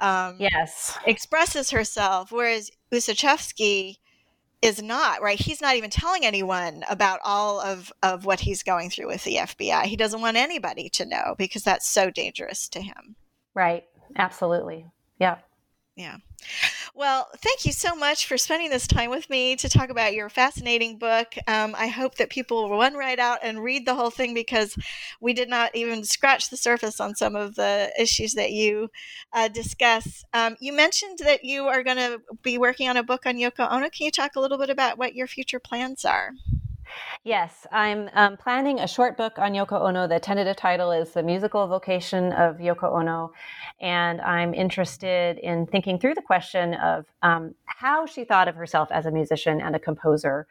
[0.00, 0.98] um, yes.
[1.06, 3.96] expresses herself, whereas Ussachevsky
[4.62, 5.40] is not right?
[5.40, 9.36] He's not even telling anyone about all of of what he's going through with the
[9.36, 13.16] FBI he doesn't want anybody to know because that's so dangerous to him.
[13.54, 13.84] Right.
[14.16, 14.86] Absolutely.
[15.18, 15.38] Yeah.
[15.96, 16.16] Yeah
[17.00, 20.28] Well, thank you so much for spending this time with me to talk about your
[20.28, 21.28] fascinating book.
[21.48, 24.76] Um, I hope that people will run right out and read the whole thing because
[25.18, 28.90] we did not even scratch the surface on some of the issues that you
[29.32, 30.26] uh, discuss.
[30.34, 33.66] Um, you mentioned that you are going to be working on a book on Yoko
[33.72, 33.88] Ono.
[33.88, 36.32] Can you talk a little bit about what your future plans are?
[37.22, 40.06] Yes, I'm um, planning a short book on Yoko Ono.
[40.06, 43.32] The tentative title is The Musical Vocation of Yoko Ono.
[43.80, 48.90] And I'm interested in thinking through the question of um, how she thought of herself
[48.90, 50.46] as a musician and a composer.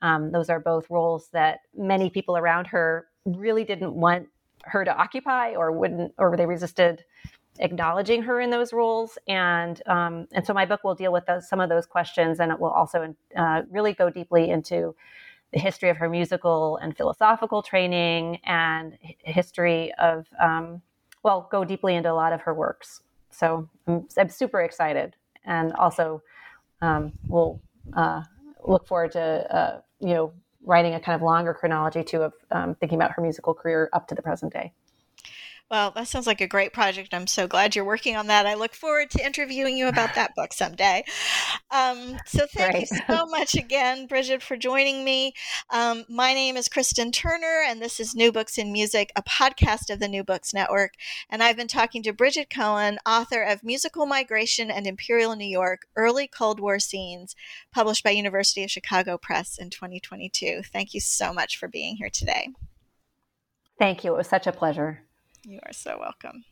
[0.00, 4.28] Um, those are both roles that many people around her really didn't want
[4.62, 7.04] her to occupy or wouldn't, or they resisted
[7.58, 9.18] acknowledging her in those roles.
[9.28, 12.50] And, um, and so my book will deal with those, some of those questions and
[12.50, 14.94] it will also uh, really go deeply into
[15.54, 20.82] the history of her musical and philosophical training and history of, um,
[21.22, 23.02] well, go deeply into a lot of her works.
[23.30, 26.22] So I'm, I'm super excited and also
[26.82, 27.62] um, we'll
[27.96, 28.22] uh,
[28.64, 30.32] look forward to, uh, you know,
[30.64, 34.08] writing a kind of longer chronology too of um, thinking about her musical career up
[34.08, 34.72] to the present day.
[35.70, 37.14] Well, that sounds like a great project.
[37.14, 38.44] I'm so glad you're working on that.
[38.46, 41.04] I look forward to interviewing you about that book someday.
[41.70, 42.90] Um, so, thank great.
[42.90, 45.32] you so much again, Brigid, for joining me.
[45.70, 49.88] Um, my name is Kristen Turner, and this is New Books in Music, a podcast
[49.90, 50.92] of the New Books Network.
[51.30, 55.86] And I've been talking to Brigid Cohen, author of Musical Migration and Imperial New York
[55.96, 57.34] Early Cold War Scenes,
[57.72, 60.60] published by University of Chicago Press in 2022.
[60.70, 62.48] Thank you so much for being here today.
[63.78, 64.12] Thank you.
[64.12, 65.04] It was such a pleasure.
[65.44, 66.44] You are so welcome.